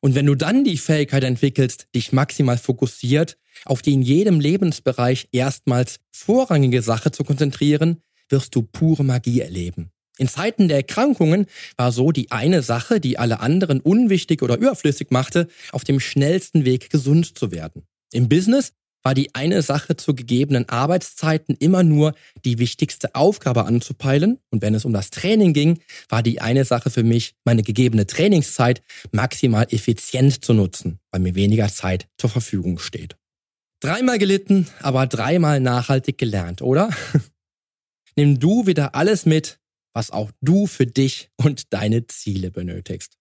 Und 0.00 0.16
wenn 0.16 0.26
du 0.26 0.34
dann 0.34 0.64
die 0.64 0.78
Fähigkeit 0.78 1.22
entwickelst, 1.22 1.86
dich 1.94 2.10
maximal 2.12 2.58
fokussiert 2.58 3.38
auf 3.66 3.82
die 3.82 3.92
in 3.92 4.02
jedem 4.02 4.40
Lebensbereich 4.40 5.28
erstmals 5.30 6.00
vorrangige 6.10 6.82
Sache 6.82 7.12
zu 7.12 7.22
konzentrieren, 7.22 8.02
wirst 8.28 8.56
du 8.56 8.62
pure 8.62 9.04
Magie 9.04 9.42
erleben. 9.42 9.92
In 10.18 10.26
Zeiten 10.26 10.66
der 10.66 10.78
Erkrankungen 10.78 11.46
war 11.76 11.92
so 11.92 12.10
die 12.10 12.32
eine 12.32 12.64
Sache, 12.64 12.98
die 12.98 13.16
alle 13.16 13.38
anderen 13.38 13.80
unwichtig 13.80 14.42
oder 14.42 14.56
überflüssig 14.56 15.12
machte, 15.12 15.46
auf 15.70 15.84
dem 15.84 16.00
schnellsten 16.00 16.64
Weg 16.64 16.90
gesund 16.90 17.38
zu 17.38 17.52
werden. 17.52 17.84
Im 18.12 18.28
Business 18.28 18.72
war 19.02 19.14
die 19.14 19.34
eine 19.34 19.62
Sache 19.62 19.96
zu 19.96 20.14
gegebenen 20.14 20.68
Arbeitszeiten 20.68 21.56
immer 21.58 21.82
nur 21.82 22.14
die 22.44 22.58
wichtigste 22.58 23.14
Aufgabe 23.14 23.64
anzupeilen. 23.64 24.38
Und 24.50 24.62
wenn 24.62 24.74
es 24.74 24.84
um 24.84 24.92
das 24.92 25.10
Training 25.10 25.52
ging, 25.52 25.80
war 26.08 26.22
die 26.22 26.40
eine 26.40 26.64
Sache 26.64 26.90
für 26.90 27.02
mich, 27.02 27.34
meine 27.44 27.62
gegebene 27.62 28.06
Trainingszeit 28.06 28.82
maximal 29.12 29.66
effizient 29.70 30.44
zu 30.44 30.52
nutzen, 30.52 30.98
weil 31.10 31.20
mir 31.20 31.34
weniger 31.34 31.68
Zeit 31.68 32.08
zur 32.18 32.30
Verfügung 32.30 32.78
steht. 32.78 33.16
Dreimal 33.80 34.18
gelitten, 34.18 34.68
aber 34.80 35.06
dreimal 35.06 35.60
nachhaltig 35.60 36.18
gelernt, 36.18 36.60
oder? 36.60 36.90
Nimm 38.16 38.38
du 38.38 38.66
wieder 38.66 38.94
alles 38.94 39.24
mit, 39.24 39.58
was 39.94 40.10
auch 40.10 40.30
du 40.42 40.66
für 40.66 40.86
dich 40.86 41.30
und 41.36 41.72
deine 41.72 42.06
Ziele 42.06 42.50
benötigst. 42.50 43.16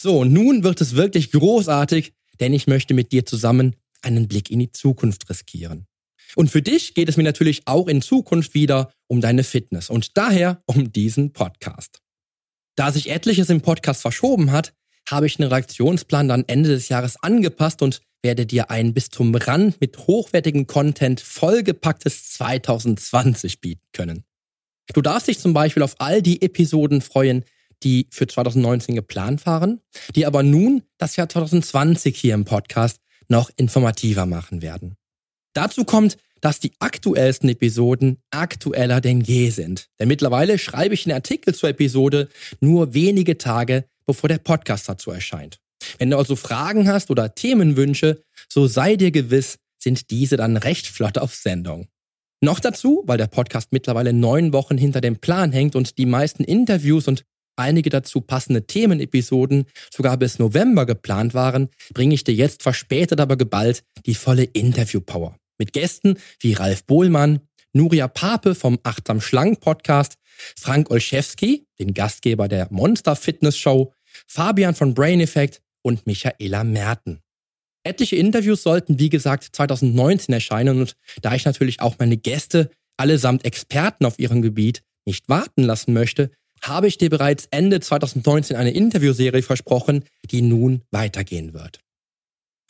So, 0.00 0.24
nun 0.24 0.62
wird 0.62 0.80
es 0.80 0.94
wirklich 0.94 1.32
großartig, 1.32 2.14
denn 2.38 2.54
ich 2.54 2.66
möchte 2.66 2.94
mit 2.94 3.12
dir 3.12 3.26
zusammen 3.26 3.76
einen 4.02 4.28
Blick 4.28 4.50
in 4.50 4.58
die 4.58 4.72
Zukunft 4.72 5.28
riskieren. 5.28 5.86
Und 6.36 6.50
für 6.50 6.62
dich 6.62 6.94
geht 6.94 7.08
es 7.08 7.16
mir 7.16 7.24
natürlich 7.24 7.62
auch 7.66 7.88
in 7.88 8.02
Zukunft 8.02 8.54
wieder 8.54 8.92
um 9.08 9.20
deine 9.20 9.44
Fitness 9.44 9.90
und 9.90 10.16
daher 10.16 10.62
um 10.66 10.92
diesen 10.92 11.32
Podcast. 11.32 12.00
Da 12.76 12.92
sich 12.92 13.10
etliches 13.10 13.50
im 13.50 13.60
Podcast 13.60 14.02
verschoben 14.02 14.52
hat, 14.52 14.72
habe 15.08 15.26
ich 15.26 15.36
den 15.36 15.44
Redaktionsplan 15.44 16.28
dann 16.28 16.44
Ende 16.46 16.68
des 16.68 16.88
Jahres 16.88 17.20
angepasst 17.22 17.82
und 17.82 18.00
werde 18.22 18.46
dir 18.46 18.70
ein 18.70 18.94
bis 18.94 19.10
zum 19.10 19.34
Rand 19.34 19.80
mit 19.80 19.98
hochwertigem 20.06 20.66
Content 20.66 21.20
vollgepacktes 21.20 22.30
2020 22.30 23.60
bieten 23.60 23.86
können. 23.92 24.24
Du 24.92 25.02
darfst 25.02 25.28
dich 25.28 25.38
zum 25.38 25.52
Beispiel 25.52 25.82
auf 25.82 25.96
all 25.98 26.22
die 26.22 26.42
Episoden 26.42 27.00
freuen, 27.00 27.44
die 27.82 28.08
für 28.10 28.26
2019 28.26 28.94
geplant 28.94 29.46
waren, 29.46 29.80
die 30.14 30.26
aber 30.26 30.42
nun 30.42 30.82
das 30.98 31.16
Jahr 31.16 31.28
2020 31.28 32.16
hier 32.16 32.34
im 32.34 32.44
Podcast 32.44 33.00
noch 33.30 33.50
informativer 33.56 34.26
machen 34.26 34.62
werden. 34.62 34.96
Dazu 35.54 35.84
kommt, 35.84 36.16
dass 36.40 36.60
die 36.60 36.72
aktuellsten 36.78 37.48
Episoden 37.48 38.18
aktueller 38.30 39.00
denn 39.00 39.20
je 39.20 39.50
sind. 39.50 39.88
Denn 39.98 40.08
mittlerweile 40.08 40.58
schreibe 40.58 40.94
ich 40.94 41.04
den 41.04 41.12
Artikel 41.12 41.54
zur 41.54 41.68
Episode 41.68 42.28
nur 42.60 42.94
wenige 42.94 43.36
Tage, 43.38 43.84
bevor 44.06 44.28
der 44.28 44.38
Podcast 44.38 44.88
dazu 44.88 45.10
erscheint. 45.10 45.58
Wenn 45.98 46.10
du 46.10 46.18
also 46.18 46.36
Fragen 46.36 46.88
hast 46.88 47.10
oder 47.10 47.34
Themenwünsche, 47.34 48.22
so 48.48 48.66
sei 48.66 48.96
dir 48.96 49.10
gewiss, 49.10 49.58
sind 49.78 50.10
diese 50.10 50.36
dann 50.36 50.56
recht 50.56 50.86
flott 50.86 51.18
auf 51.18 51.34
Sendung. 51.34 51.88
Noch 52.42 52.60
dazu, 52.60 53.02
weil 53.06 53.18
der 53.18 53.26
Podcast 53.26 53.68
mittlerweile 53.70 54.12
neun 54.12 54.52
Wochen 54.52 54.78
hinter 54.78 55.00
dem 55.00 55.18
Plan 55.18 55.52
hängt 55.52 55.76
und 55.76 55.98
die 55.98 56.06
meisten 56.06 56.42
Interviews 56.42 57.06
und 57.06 57.24
einige 57.56 57.90
dazu 57.90 58.20
passende 58.20 58.66
Themenepisoden 58.66 59.66
sogar 59.92 60.16
bis 60.16 60.38
November 60.38 60.86
geplant 60.86 61.34
waren, 61.34 61.68
bringe 61.92 62.14
ich 62.14 62.24
dir 62.24 62.34
jetzt 62.34 62.62
verspätet 62.62 63.20
aber 63.20 63.36
geballt 63.36 63.82
die 64.06 64.14
volle 64.14 64.44
Interviewpower. 64.44 65.36
Mit 65.58 65.72
Gästen 65.72 66.16
wie 66.40 66.54
Ralf 66.54 66.84
Bohlmann, 66.84 67.40
Nuria 67.72 68.08
Pape 68.08 68.54
vom 68.54 68.78
Achtsam 68.82 69.20
Schlank 69.20 69.60
Podcast, 69.60 70.14
Frank 70.56 70.90
Olszewski, 70.90 71.66
den 71.78 71.94
Gastgeber 71.94 72.48
der 72.48 72.68
Monster 72.70 73.14
Fitness 73.14 73.56
Show, 73.56 73.92
Fabian 74.26 74.74
von 74.74 74.94
Brain 74.94 75.20
Effect 75.20 75.60
und 75.82 76.06
Michaela 76.06 76.64
Merten. 76.64 77.20
Etliche 77.82 78.16
Interviews 78.16 78.62
sollten, 78.62 78.98
wie 78.98 79.08
gesagt, 79.08 79.44
2019 79.52 80.34
erscheinen 80.34 80.80
und 80.80 80.96
da 81.22 81.34
ich 81.34 81.44
natürlich 81.44 81.80
auch 81.80 81.96
meine 81.98 82.16
Gäste, 82.16 82.70
allesamt 82.98 83.44
Experten 83.44 84.04
auf 84.04 84.18
ihrem 84.18 84.42
Gebiet, 84.42 84.82
nicht 85.06 85.28
warten 85.28 85.62
lassen 85.62 85.94
möchte, 85.94 86.30
habe 86.62 86.88
ich 86.88 86.98
dir 86.98 87.10
bereits 87.10 87.46
Ende 87.50 87.80
2019 87.80 88.56
eine 88.56 88.70
Interviewserie 88.70 89.42
versprochen, 89.42 90.04
die 90.30 90.42
nun 90.42 90.82
weitergehen 90.90 91.52
wird. 91.54 91.80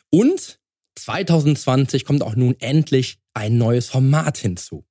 Und 0.09 0.59
2020 0.95 2.05
kommt 2.05 2.23
auch 2.23 2.35
nun 2.35 2.55
endlich 2.59 3.17
ein 3.33 3.57
neues 3.57 3.87
Format 3.87 4.37
hinzu. 4.37 4.83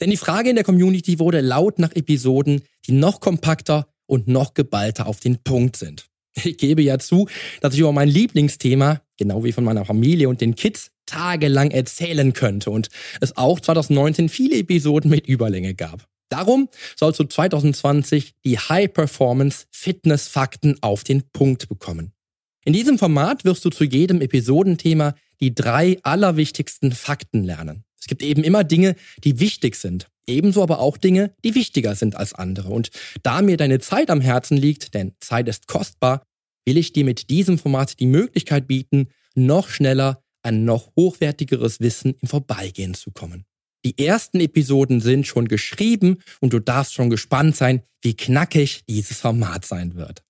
Denn 0.00 0.10
die 0.10 0.16
Frage 0.16 0.50
in 0.50 0.56
der 0.56 0.64
Community 0.64 1.18
wurde 1.18 1.40
laut 1.40 1.78
nach 1.78 1.94
Episoden, 1.94 2.62
die 2.86 2.92
noch 2.92 3.20
kompakter 3.20 3.86
und 4.06 4.26
noch 4.28 4.54
geballter 4.54 5.06
auf 5.06 5.20
den 5.20 5.38
Punkt 5.42 5.76
sind. 5.76 6.08
Ich 6.34 6.56
gebe 6.56 6.82
ja 6.82 6.98
zu, 6.98 7.28
dass 7.60 7.74
ich 7.74 7.80
über 7.80 7.92
mein 7.92 8.08
Lieblingsthema, 8.08 9.02
genau 9.18 9.44
wie 9.44 9.52
von 9.52 9.64
meiner 9.64 9.84
Familie 9.84 10.28
und 10.28 10.40
den 10.40 10.54
Kids, 10.54 10.90
tagelang 11.06 11.70
erzählen 11.70 12.32
könnte 12.32 12.70
und 12.70 12.88
es 13.20 13.36
auch 13.36 13.60
2019 13.60 14.28
viele 14.28 14.56
Episoden 14.56 15.10
mit 15.10 15.26
Überlänge 15.26 15.74
gab. 15.74 16.08
Darum 16.32 16.68
sollst 16.96 17.20
du 17.20 17.24
2020 17.24 18.32
die 18.42 18.58
High-Performance-Fitness-Fakten 18.58 20.82
auf 20.82 21.04
den 21.04 21.24
Punkt 21.30 21.68
bekommen. 21.68 22.12
In 22.64 22.72
diesem 22.72 22.98
Format 22.98 23.44
wirst 23.44 23.66
du 23.66 23.70
zu 23.70 23.84
jedem 23.84 24.22
Episodenthema 24.22 25.14
die 25.40 25.54
drei 25.54 25.98
allerwichtigsten 26.02 26.92
Fakten 26.92 27.44
lernen. 27.44 27.84
Es 28.00 28.06
gibt 28.06 28.22
eben 28.22 28.44
immer 28.44 28.64
Dinge, 28.64 28.96
die 29.24 29.40
wichtig 29.40 29.76
sind. 29.76 30.08
Ebenso 30.26 30.62
aber 30.62 30.78
auch 30.78 30.96
Dinge, 30.96 31.34
die 31.44 31.54
wichtiger 31.54 31.94
sind 31.96 32.16
als 32.16 32.32
andere. 32.32 32.70
Und 32.70 32.88
da 33.22 33.42
mir 33.42 33.58
deine 33.58 33.80
Zeit 33.80 34.08
am 34.08 34.22
Herzen 34.22 34.56
liegt, 34.56 34.94
denn 34.94 35.12
Zeit 35.20 35.48
ist 35.48 35.66
kostbar, 35.66 36.22
will 36.64 36.78
ich 36.78 36.94
dir 36.94 37.04
mit 37.04 37.28
diesem 37.28 37.58
Format 37.58 38.00
die 38.00 38.06
Möglichkeit 38.06 38.66
bieten, 38.66 39.08
noch 39.34 39.68
schneller 39.68 40.22
an 40.40 40.64
noch 40.64 40.92
hochwertigeres 40.96 41.80
Wissen 41.80 42.14
im 42.22 42.28
Vorbeigehen 42.28 42.94
zu 42.94 43.10
kommen. 43.10 43.44
Die 43.84 43.98
ersten 43.98 44.40
Episoden 44.40 45.00
sind 45.00 45.26
schon 45.26 45.48
geschrieben 45.48 46.18
und 46.40 46.52
du 46.52 46.60
darfst 46.60 46.94
schon 46.94 47.10
gespannt 47.10 47.56
sein, 47.56 47.82
wie 48.00 48.14
knackig 48.14 48.84
dieses 48.88 49.18
Format 49.18 49.64
sein 49.64 49.94
wird. 49.94 50.22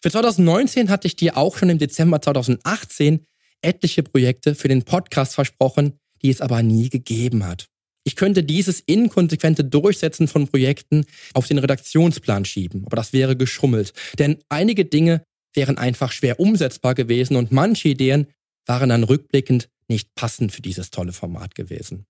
Für 0.00 0.10
2019 0.10 0.90
hatte 0.90 1.06
ich 1.06 1.16
dir 1.16 1.36
auch 1.36 1.56
schon 1.56 1.70
im 1.70 1.78
Dezember 1.78 2.20
2018 2.20 3.26
etliche 3.60 4.02
Projekte 4.02 4.54
für 4.54 4.68
den 4.68 4.82
Podcast 4.82 5.34
versprochen, 5.34 5.98
die 6.22 6.30
es 6.30 6.40
aber 6.40 6.62
nie 6.62 6.88
gegeben 6.88 7.46
hat. 7.46 7.66
Ich 8.04 8.16
könnte 8.16 8.42
dieses 8.42 8.80
inkonsequente 8.80 9.64
Durchsetzen 9.64 10.26
von 10.26 10.48
Projekten 10.48 11.04
auf 11.34 11.46
den 11.46 11.58
Redaktionsplan 11.58 12.44
schieben, 12.44 12.84
aber 12.84 12.96
das 12.96 13.12
wäre 13.12 13.36
geschummelt. 13.36 13.92
Denn 14.18 14.38
einige 14.48 14.84
Dinge 14.84 15.22
wären 15.54 15.78
einfach 15.78 16.10
schwer 16.10 16.40
umsetzbar 16.40 16.94
gewesen 16.94 17.36
und 17.36 17.52
manche 17.52 17.88
Ideen 17.88 18.26
waren 18.66 18.88
dann 18.88 19.04
rückblickend 19.04 19.68
nicht 19.88 20.14
passend 20.14 20.52
für 20.52 20.62
dieses 20.62 20.90
tolle 20.90 21.12
Format 21.12 21.54
gewesen. 21.54 22.06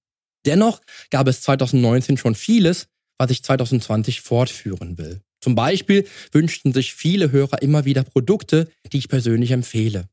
Dennoch 0.47 0.81
gab 1.11 1.29
es 1.29 1.43
2019 1.43 2.17
schon 2.17 2.35
vieles, 2.35 2.89
was 3.19 3.31
ich 3.31 3.43
2020 3.43 4.21
fortführen 4.21 4.99
will. 4.99 5.21
Zum 5.41 5.55
Beispiel 5.55 6.07
wünschten 6.31 6.73
sich 6.73 6.95
viele 6.95 7.33
Hörer 7.33 7.63
immer 7.63 7.85
wieder 7.85 8.05
Produkte, 8.05 8.69
die 8.93 8.99
ich 8.99 9.09
persönlich 9.09 9.51
empfehle. 9.51 10.09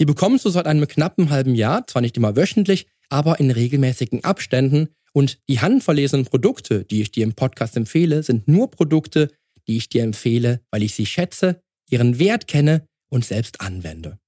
Die 0.00 0.06
bekommst 0.06 0.44
du 0.44 0.50
seit 0.50 0.66
einem 0.66 0.88
knappen 0.88 1.30
halben 1.30 1.54
Jahr, 1.54 1.86
zwar 1.86 2.02
nicht 2.02 2.16
immer 2.16 2.34
wöchentlich, 2.34 2.86
aber 3.08 3.38
in 3.38 3.50
regelmäßigen 3.50 4.24
Abständen. 4.24 4.88
Und 5.12 5.38
die 5.48 5.60
handverlesenen 5.60 6.24
Produkte, 6.24 6.84
die 6.84 7.02
ich 7.02 7.12
dir 7.12 7.24
im 7.24 7.34
Podcast 7.34 7.76
empfehle, 7.76 8.22
sind 8.22 8.48
nur 8.48 8.70
Produkte, 8.70 9.28
die 9.68 9.76
ich 9.76 9.88
dir 9.88 10.02
empfehle, 10.02 10.60
weil 10.70 10.82
ich 10.82 10.94
sie 10.94 11.06
schätze, 11.06 11.60
ihren 11.88 12.18
Wert 12.18 12.48
kenne 12.48 12.86
und 13.08 13.24
selbst 13.24 13.60
anwende. 13.60 14.18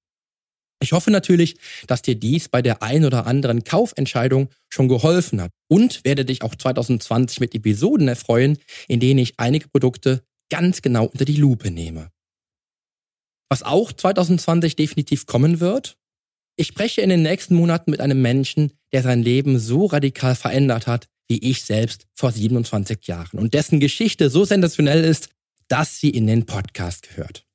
Ich 0.80 0.92
hoffe 0.92 1.10
natürlich, 1.10 1.56
dass 1.87 2.02
dir 2.02 2.14
dies 2.14 2.48
bei 2.48 2.60
der 2.60 2.82
ein 2.82 3.04
oder 3.04 3.26
anderen 3.26 3.64
Kaufentscheidung 3.64 4.48
schon 4.68 4.88
geholfen 4.88 5.40
hat 5.40 5.50
und 5.68 6.04
werde 6.04 6.24
dich 6.24 6.42
auch 6.42 6.54
2020 6.54 7.40
mit 7.40 7.54
Episoden 7.54 8.08
erfreuen, 8.08 8.58
in 8.88 9.00
denen 9.00 9.18
ich 9.18 9.34
einige 9.38 9.68
Produkte 9.68 10.22
ganz 10.50 10.82
genau 10.82 11.06
unter 11.06 11.24
die 11.24 11.37
Lupe 11.37 11.70
nehme. 11.70 12.10
Was 13.48 13.62
auch 13.62 13.92
2020 13.92 14.76
definitiv 14.76 15.26
kommen 15.26 15.60
wird? 15.60 15.96
Ich 16.56 16.68
spreche 16.68 17.00
in 17.00 17.08
den 17.08 17.22
nächsten 17.22 17.54
Monaten 17.54 17.90
mit 17.90 18.00
einem 18.00 18.20
Menschen, 18.20 18.72
der 18.92 19.02
sein 19.02 19.22
Leben 19.22 19.58
so 19.58 19.87
radikal 19.87 20.34
verändert 20.34 20.87
hat, 20.87 21.08
wie 21.28 21.38
ich 21.38 21.62
selbst 21.62 22.06
vor 22.14 22.30
27 22.30 23.06
Jahren 23.06 23.38
und 23.38 23.54
dessen 23.54 23.80
Geschichte 23.80 24.30
so 24.30 24.44
sensationell 24.44 25.02
ist, 25.04 25.30
dass 25.68 25.98
sie 25.98 26.10
in 26.10 26.26
den 26.26 26.46
Podcast 26.46 27.08
gehört. 27.08 27.46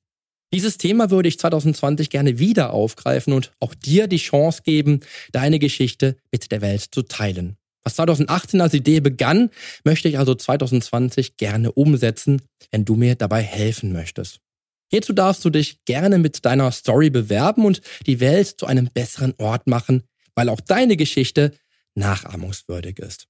Dieses 0.51 0.77
Thema 0.77 1.11
würde 1.11 1.29
ich 1.29 1.37
2020 1.37 2.09
gerne 2.09 2.39
wieder 2.39 2.73
aufgreifen 2.73 3.33
und 3.33 3.51
auch 3.59 3.75
dir 3.75 4.07
die 4.07 4.17
Chance 4.17 4.63
geben, 4.63 5.01
deine 5.31 5.59
Geschichte 5.59 6.17
mit 6.31 6.51
der 6.51 6.61
Welt 6.61 6.87
zu 6.91 7.03
teilen. 7.03 7.57
Was 7.83 7.95
2018 7.95 8.59
als 8.59 8.73
Idee 8.73 8.99
begann, 8.99 9.51
möchte 9.83 10.09
ich 10.09 10.17
also 10.17 10.35
2020 10.35 11.37
gerne 11.37 11.71
umsetzen, 11.71 12.41
wenn 12.71 12.83
du 12.83 12.95
mir 12.95 13.15
dabei 13.15 13.41
helfen 13.41 13.93
möchtest. 13.93 14.39
Hierzu 14.91 15.13
darfst 15.13 15.45
du 15.45 15.51
dich 15.51 15.85
gerne 15.85 16.17
mit 16.17 16.45
deiner 16.45 16.71
Story 16.71 17.11
bewerben 17.11 17.65
und 17.65 17.81
die 18.07 18.19
Welt 18.19 18.47
zu 18.47 18.65
einem 18.65 18.89
besseren 18.91 19.35
Ort 19.37 19.67
machen, 19.67 20.03
weil 20.33 20.49
auch 20.49 20.61
deine 20.61 20.97
Geschichte 20.97 21.51
nachahmungswürdig 21.93 22.97
ist. 22.97 23.27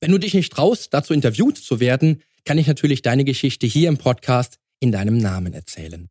Wenn 0.00 0.12
du 0.12 0.18
dich 0.18 0.34
nicht 0.34 0.52
traust, 0.52 0.94
dazu 0.94 1.12
interviewt 1.12 1.58
zu 1.58 1.78
werden, 1.78 2.22
kann 2.44 2.58
ich 2.58 2.66
natürlich 2.66 3.02
deine 3.02 3.24
Geschichte 3.24 3.66
hier 3.66 3.88
im 3.88 3.98
Podcast 3.98 4.58
in 4.80 4.92
deinem 4.92 5.18
Namen 5.18 5.52
erzählen. 5.52 6.08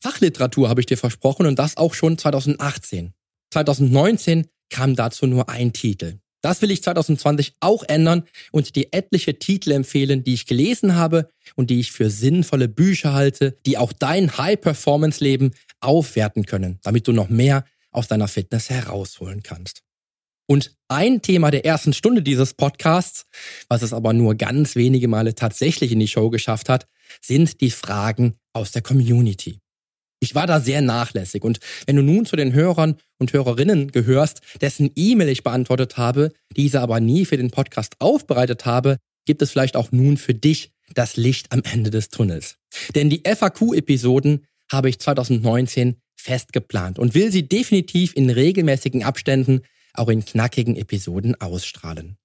Fachliteratur 0.00 0.68
habe 0.68 0.80
ich 0.80 0.86
dir 0.86 0.98
versprochen 0.98 1.46
und 1.46 1.58
das 1.58 1.76
auch 1.76 1.94
schon 1.94 2.18
2018. 2.18 3.12
2019 3.52 4.46
kam 4.70 4.96
dazu 4.96 5.26
nur 5.26 5.48
ein 5.48 5.72
Titel. 5.72 6.18
Das 6.40 6.62
will 6.62 6.70
ich 6.70 6.82
2020 6.82 7.54
auch 7.60 7.82
ändern 7.82 8.22
und 8.52 8.76
dir 8.76 8.88
etliche 8.92 9.38
Titel 9.38 9.72
empfehlen, 9.72 10.22
die 10.22 10.34
ich 10.34 10.46
gelesen 10.46 10.94
habe 10.94 11.28
und 11.56 11.70
die 11.70 11.80
ich 11.80 11.90
für 11.90 12.10
sinnvolle 12.10 12.68
Bücher 12.68 13.12
halte, 13.12 13.58
die 13.66 13.76
auch 13.76 13.92
dein 13.92 14.38
High-Performance-Leben 14.38 15.52
aufwerten 15.80 16.46
können, 16.46 16.78
damit 16.82 17.08
du 17.08 17.12
noch 17.12 17.28
mehr 17.28 17.64
aus 17.90 18.06
deiner 18.06 18.28
Fitness 18.28 18.70
herausholen 18.70 19.42
kannst. 19.42 19.82
Und 20.46 20.74
ein 20.86 21.20
Thema 21.20 21.50
der 21.50 21.66
ersten 21.66 21.92
Stunde 21.92 22.22
dieses 22.22 22.54
Podcasts, 22.54 23.26
was 23.68 23.82
es 23.82 23.92
aber 23.92 24.12
nur 24.12 24.34
ganz 24.34 24.76
wenige 24.76 25.08
Male 25.08 25.34
tatsächlich 25.34 25.92
in 25.92 26.00
die 26.00 26.08
Show 26.08 26.30
geschafft 26.30 26.68
hat, 26.68 26.86
sind 27.20 27.60
die 27.60 27.70
Fragen 27.70 28.38
aus 28.52 28.70
der 28.70 28.82
Community. 28.82 29.60
Ich 30.20 30.34
war 30.34 30.46
da 30.46 30.60
sehr 30.60 30.82
nachlässig 30.82 31.44
und 31.44 31.60
wenn 31.86 31.96
du 31.96 32.02
nun 32.02 32.26
zu 32.26 32.34
den 32.34 32.52
Hörern 32.52 32.96
und 33.18 33.32
Hörerinnen 33.32 33.92
gehörst, 33.92 34.40
dessen 34.60 34.90
E-Mail 34.96 35.28
ich 35.28 35.44
beantwortet 35.44 35.96
habe, 35.96 36.32
diese 36.56 36.80
aber 36.80 37.00
nie 37.00 37.24
für 37.24 37.36
den 37.36 37.50
Podcast 37.50 37.94
aufbereitet 38.00 38.66
habe, 38.66 38.98
gibt 39.26 39.42
es 39.42 39.50
vielleicht 39.50 39.76
auch 39.76 39.92
nun 39.92 40.16
für 40.16 40.34
dich 40.34 40.72
das 40.94 41.16
Licht 41.16 41.52
am 41.52 41.62
Ende 41.62 41.90
des 41.90 42.08
Tunnels. 42.08 42.56
Denn 42.94 43.10
die 43.10 43.22
FAQ-Episoden 43.24 44.46
habe 44.70 44.88
ich 44.88 44.98
2019 44.98 45.96
fest 46.16 46.52
geplant 46.52 46.98
und 46.98 47.14
will 47.14 47.30
sie 47.30 47.48
definitiv 47.48 48.14
in 48.16 48.30
regelmäßigen 48.30 49.04
Abständen 49.04 49.60
auch 49.94 50.08
in 50.08 50.24
knackigen 50.24 50.76
Episoden 50.76 51.40
ausstrahlen. 51.40 52.16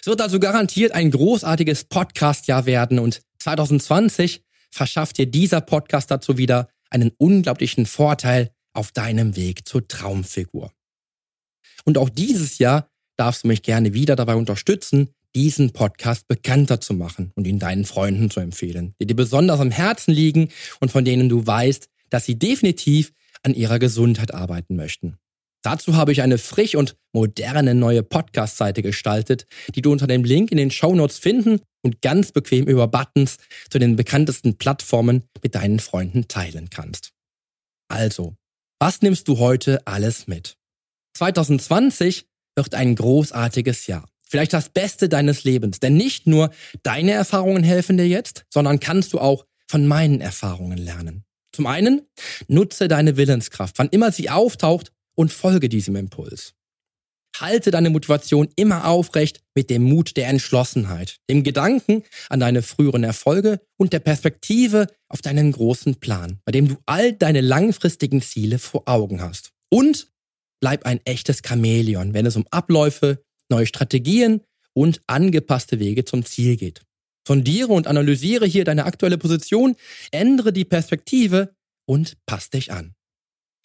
Es 0.00 0.06
wird 0.06 0.20
also 0.20 0.38
garantiert 0.38 0.92
ein 0.92 1.10
großartiges 1.10 1.84
Podcast-Jahr 1.84 2.66
werden 2.66 2.98
und 2.98 3.22
2020 3.38 4.42
verschafft 4.70 5.18
dir 5.18 5.26
dieser 5.26 5.60
Podcast 5.60 6.10
dazu 6.10 6.36
wieder 6.36 6.68
einen 6.94 7.10
unglaublichen 7.18 7.86
Vorteil 7.86 8.50
auf 8.72 8.92
deinem 8.92 9.36
Weg 9.36 9.66
zur 9.66 9.86
Traumfigur. 9.86 10.72
Und 11.84 11.98
auch 11.98 12.08
dieses 12.08 12.58
Jahr 12.58 12.88
darfst 13.16 13.44
du 13.44 13.48
mich 13.48 13.62
gerne 13.62 13.92
wieder 13.94 14.16
dabei 14.16 14.36
unterstützen, 14.36 15.10
diesen 15.34 15.72
Podcast 15.72 16.28
bekannter 16.28 16.80
zu 16.80 16.94
machen 16.94 17.32
und 17.34 17.46
ihn 17.46 17.58
deinen 17.58 17.84
Freunden 17.84 18.30
zu 18.30 18.40
empfehlen, 18.40 18.94
die 19.00 19.06
dir 19.06 19.16
besonders 19.16 19.60
am 19.60 19.72
Herzen 19.72 20.12
liegen 20.12 20.48
und 20.80 20.92
von 20.92 21.04
denen 21.04 21.28
du 21.28 21.44
weißt, 21.44 21.88
dass 22.10 22.24
sie 22.24 22.38
definitiv 22.38 23.12
an 23.42 23.54
ihrer 23.54 23.80
Gesundheit 23.80 24.32
arbeiten 24.32 24.76
möchten. 24.76 25.18
Dazu 25.64 25.96
habe 25.96 26.12
ich 26.12 26.20
eine 26.20 26.36
frisch 26.36 26.74
und 26.74 26.94
moderne 27.14 27.74
neue 27.74 28.02
Podcast-Seite 28.02 28.82
gestaltet, 28.82 29.46
die 29.74 29.80
du 29.80 29.92
unter 29.92 30.06
dem 30.06 30.22
Link 30.22 30.52
in 30.52 30.58
den 30.58 30.70
Show 30.70 30.94
Notes 30.94 31.18
finden 31.18 31.60
und 31.82 32.02
ganz 32.02 32.32
bequem 32.32 32.66
über 32.66 32.86
Buttons 32.86 33.38
zu 33.70 33.78
den 33.78 33.96
bekanntesten 33.96 34.58
Plattformen 34.58 35.24
mit 35.42 35.54
deinen 35.54 35.80
Freunden 35.80 36.28
teilen 36.28 36.68
kannst. 36.68 37.12
Also, 37.88 38.36
was 38.78 39.00
nimmst 39.00 39.26
du 39.26 39.38
heute 39.38 39.86
alles 39.86 40.26
mit? 40.26 40.58
2020 41.16 42.26
wird 42.56 42.74
ein 42.74 42.94
großartiges 42.94 43.86
Jahr. 43.86 44.10
Vielleicht 44.28 44.52
das 44.52 44.68
Beste 44.68 45.08
deines 45.08 45.44
Lebens. 45.44 45.80
Denn 45.80 45.96
nicht 45.96 46.26
nur 46.26 46.50
deine 46.82 47.12
Erfahrungen 47.12 47.62
helfen 47.62 47.96
dir 47.96 48.08
jetzt, 48.08 48.44
sondern 48.52 48.80
kannst 48.80 49.14
du 49.14 49.18
auch 49.18 49.46
von 49.66 49.86
meinen 49.86 50.20
Erfahrungen 50.20 50.76
lernen. 50.76 51.24
Zum 51.54 51.66
einen, 51.66 52.02
nutze 52.48 52.88
deine 52.88 53.16
Willenskraft, 53.16 53.78
wann 53.78 53.88
immer 53.88 54.10
sie 54.10 54.28
auftaucht, 54.28 54.90
und 55.14 55.32
folge 55.32 55.68
diesem 55.68 55.96
Impuls. 55.96 56.54
Halte 57.40 57.72
deine 57.72 57.90
Motivation 57.90 58.48
immer 58.54 58.86
aufrecht 58.86 59.40
mit 59.54 59.68
dem 59.68 59.82
Mut 59.82 60.16
der 60.16 60.28
Entschlossenheit, 60.28 61.18
dem 61.28 61.42
Gedanken 61.42 62.04
an 62.28 62.38
deine 62.38 62.62
früheren 62.62 63.02
Erfolge 63.02 63.60
und 63.76 63.92
der 63.92 63.98
Perspektive 63.98 64.86
auf 65.08 65.20
deinen 65.20 65.50
großen 65.50 65.96
Plan, 65.96 66.38
bei 66.44 66.52
dem 66.52 66.68
du 66.68 66.76
all 66.86 67.12
deine 67.12 67.40
langfristigen 67.40 68.22
Ziele 68.22 68.60
vor 68.60 68.82
Augen 68.86 69.20
hast. 69.20 69.50
Und 69.68 70.08
bleib 70.60 70.86
ein 70.86 71.00
echtes 71.04 71.42
Chamäleon, 71.44 72.14
wenn 72.14 72.26
es 72.26 72.36
um 72.36 72.46
Abläufe, 72.50 73.24
neue 73.50 73.66
Strategien 73.66 74.40
und 74.72 75.02
angepasste 75.08 75.80
Wege 75.80 76.04
zum 76.04 76.24
Ziel 76.24 76.56
geht. 76.56 76.82
Sondiere 77.26 77.72
und 77.72 77.86
analysiere 77.86 78.46
hier 78.46 78.64
deine 78.64 78.84
aktuelle 78.84 79.18
Position, 79.18 79.76
ändere 80.10 80.52
die 80.52 80.64
Perspektive 80.64 81.54
und 81.86 82.16
pass 82.26 82.50
dich 82.50 82.70
an. 82.70 82.94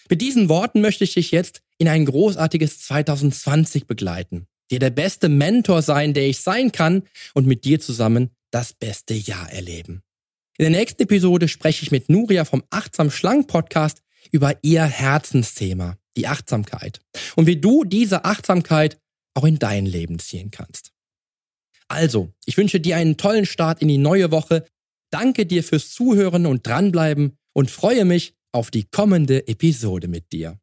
Mit 0.10 0.22
diesen 0.22 0.50
Worten 0.50 0.82
möchte 0.82 1.04
ich 1.04 1.14
dich 1.14 1.30
jetzt 1.30 1.62
in 1.78 1.88
ein 1.88 2.06
großartiges 2.06 2.82
2020 2.82 3.86
begleiten, 3.86 4.48
dir 4.72 4.80
der 4.80 4.90
beste 4.90 5.30
Mentor 5.30 5.84
sein, 5.84 6.16
der 6.16 6.28
ich 6.28 6.40
sein 6.40 6.72
kann 6.72 7.04
und 7.36 7.46
mit 7.46 7.64
dir 7.64 7.80
zusammen 7.80 8.32
das 8.50 8.74
beste 8.74 9.14
Jahr 9.14 9.52
erleben. 9.52 10.02
In 10.58 10.64
der 10.64 10.72
nächsten 10.72 11.04
Episode 11.04 11.48
spreche 11.48 11.84
ich 11.84 11.92
mit 11.92 12.10
Nuria 12.10 12.44
vom 12.44 12.64
Achtsam 12.72 13.12
Schlank 13.12 13.48
Podcast 13.48 14.02
über 14.32 14.56
ihr 14.64 14.84
Herzensthema, 14.84 15.98
die 16.18 16.28
Achtsamkeit 16.28 17.00
und 17.36 17.46
wie 17.46 17.58
du 17.58 17.84
diese 17.84 18.26
Achtsamkeit 18.26 19.00
auch 19.36 19.46
in 19.46 19.60
dein 19.60 19.86
Leben 19.86 20.18
ziehen 20.18 20.50
kannst. 20.50 20.92
Also, 21.88 22.34
ich 22.46 22.58
wünsche 22.58 22.80
dir 22.80 22.98
einen 22.98 23.18
tollen 23.18 23.46
Start 23.46 23.82
in 23.82 23.88
die 23.88 23.98
neue 23.98 24.32
Woche. 24.32 24.66
Danke 25.12 25.46
dir 25.46 25.64
fürs 25.64 25.92
Zuhören 25.92 26.48
und 26.48 26.66
dranbleiben 26.66 27.38
und 27.54 27.72
freue 27.72 28.06
mich, 28.06 28.34
auf 28.52 28.72
die 28.72 28.86
kommende 28.86 29.48
Episode 29.48 30.08
mit 30.08 30.32
dir. 30.32 30.60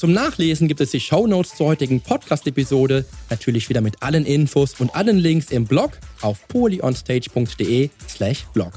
Zum 0.00 0.12
Nachlesen 0.12 0.66
gibt 0.66 0.80
es 0.80 0.92
die 0.92 1.00
Show 1.00 1.26
Notes 1.26 1.54
zur 1.56 1.66
heutigen 1.66 2.00
Podcast-Episode, 2.00 3.04
natürlich 3.28 3.68
wieder 3.68 3.82
mit 3.82 4.02
allen 4.02 4.24
Infos 4.24 4.80
und 4.80 4.94
allen 4.94 5.18
Links 5.18 5.50
im 5.50 5.66
Blog 5.66 5.90
auf 6.22 6.48
polyonstage.de 6.48 7.90
slash 8.08 8.46
blog. 8.54 8.72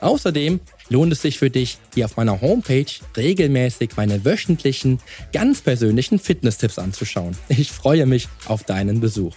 Außerdem 0.00 0.60
lohnt 0.90 1.12
es 1.12 1.22
sich 1.22 1.38
für 1.38 1.48
dich, 1.48 1.78
hier 1.94 2.04
auf 2.04 2.18
meiner 2.18 2.42
Homepage 2.42 2.84
regelmäßig 3.16 3.96
meine 3.96 4.24
wöchentlichen, 4.26 5.00
ganz 5.32 5.62
persönlichen 5.62 6.18
Fitness-Tipps 6.18 6.78
anzuschauen. 6.78 7.34
Ich 7.48 7.72
freue 7.72 8.04
mich 8.04 8.28
auf 8.44 8.62
deinen 8.62 9.00
Besuch. 9.00 9.36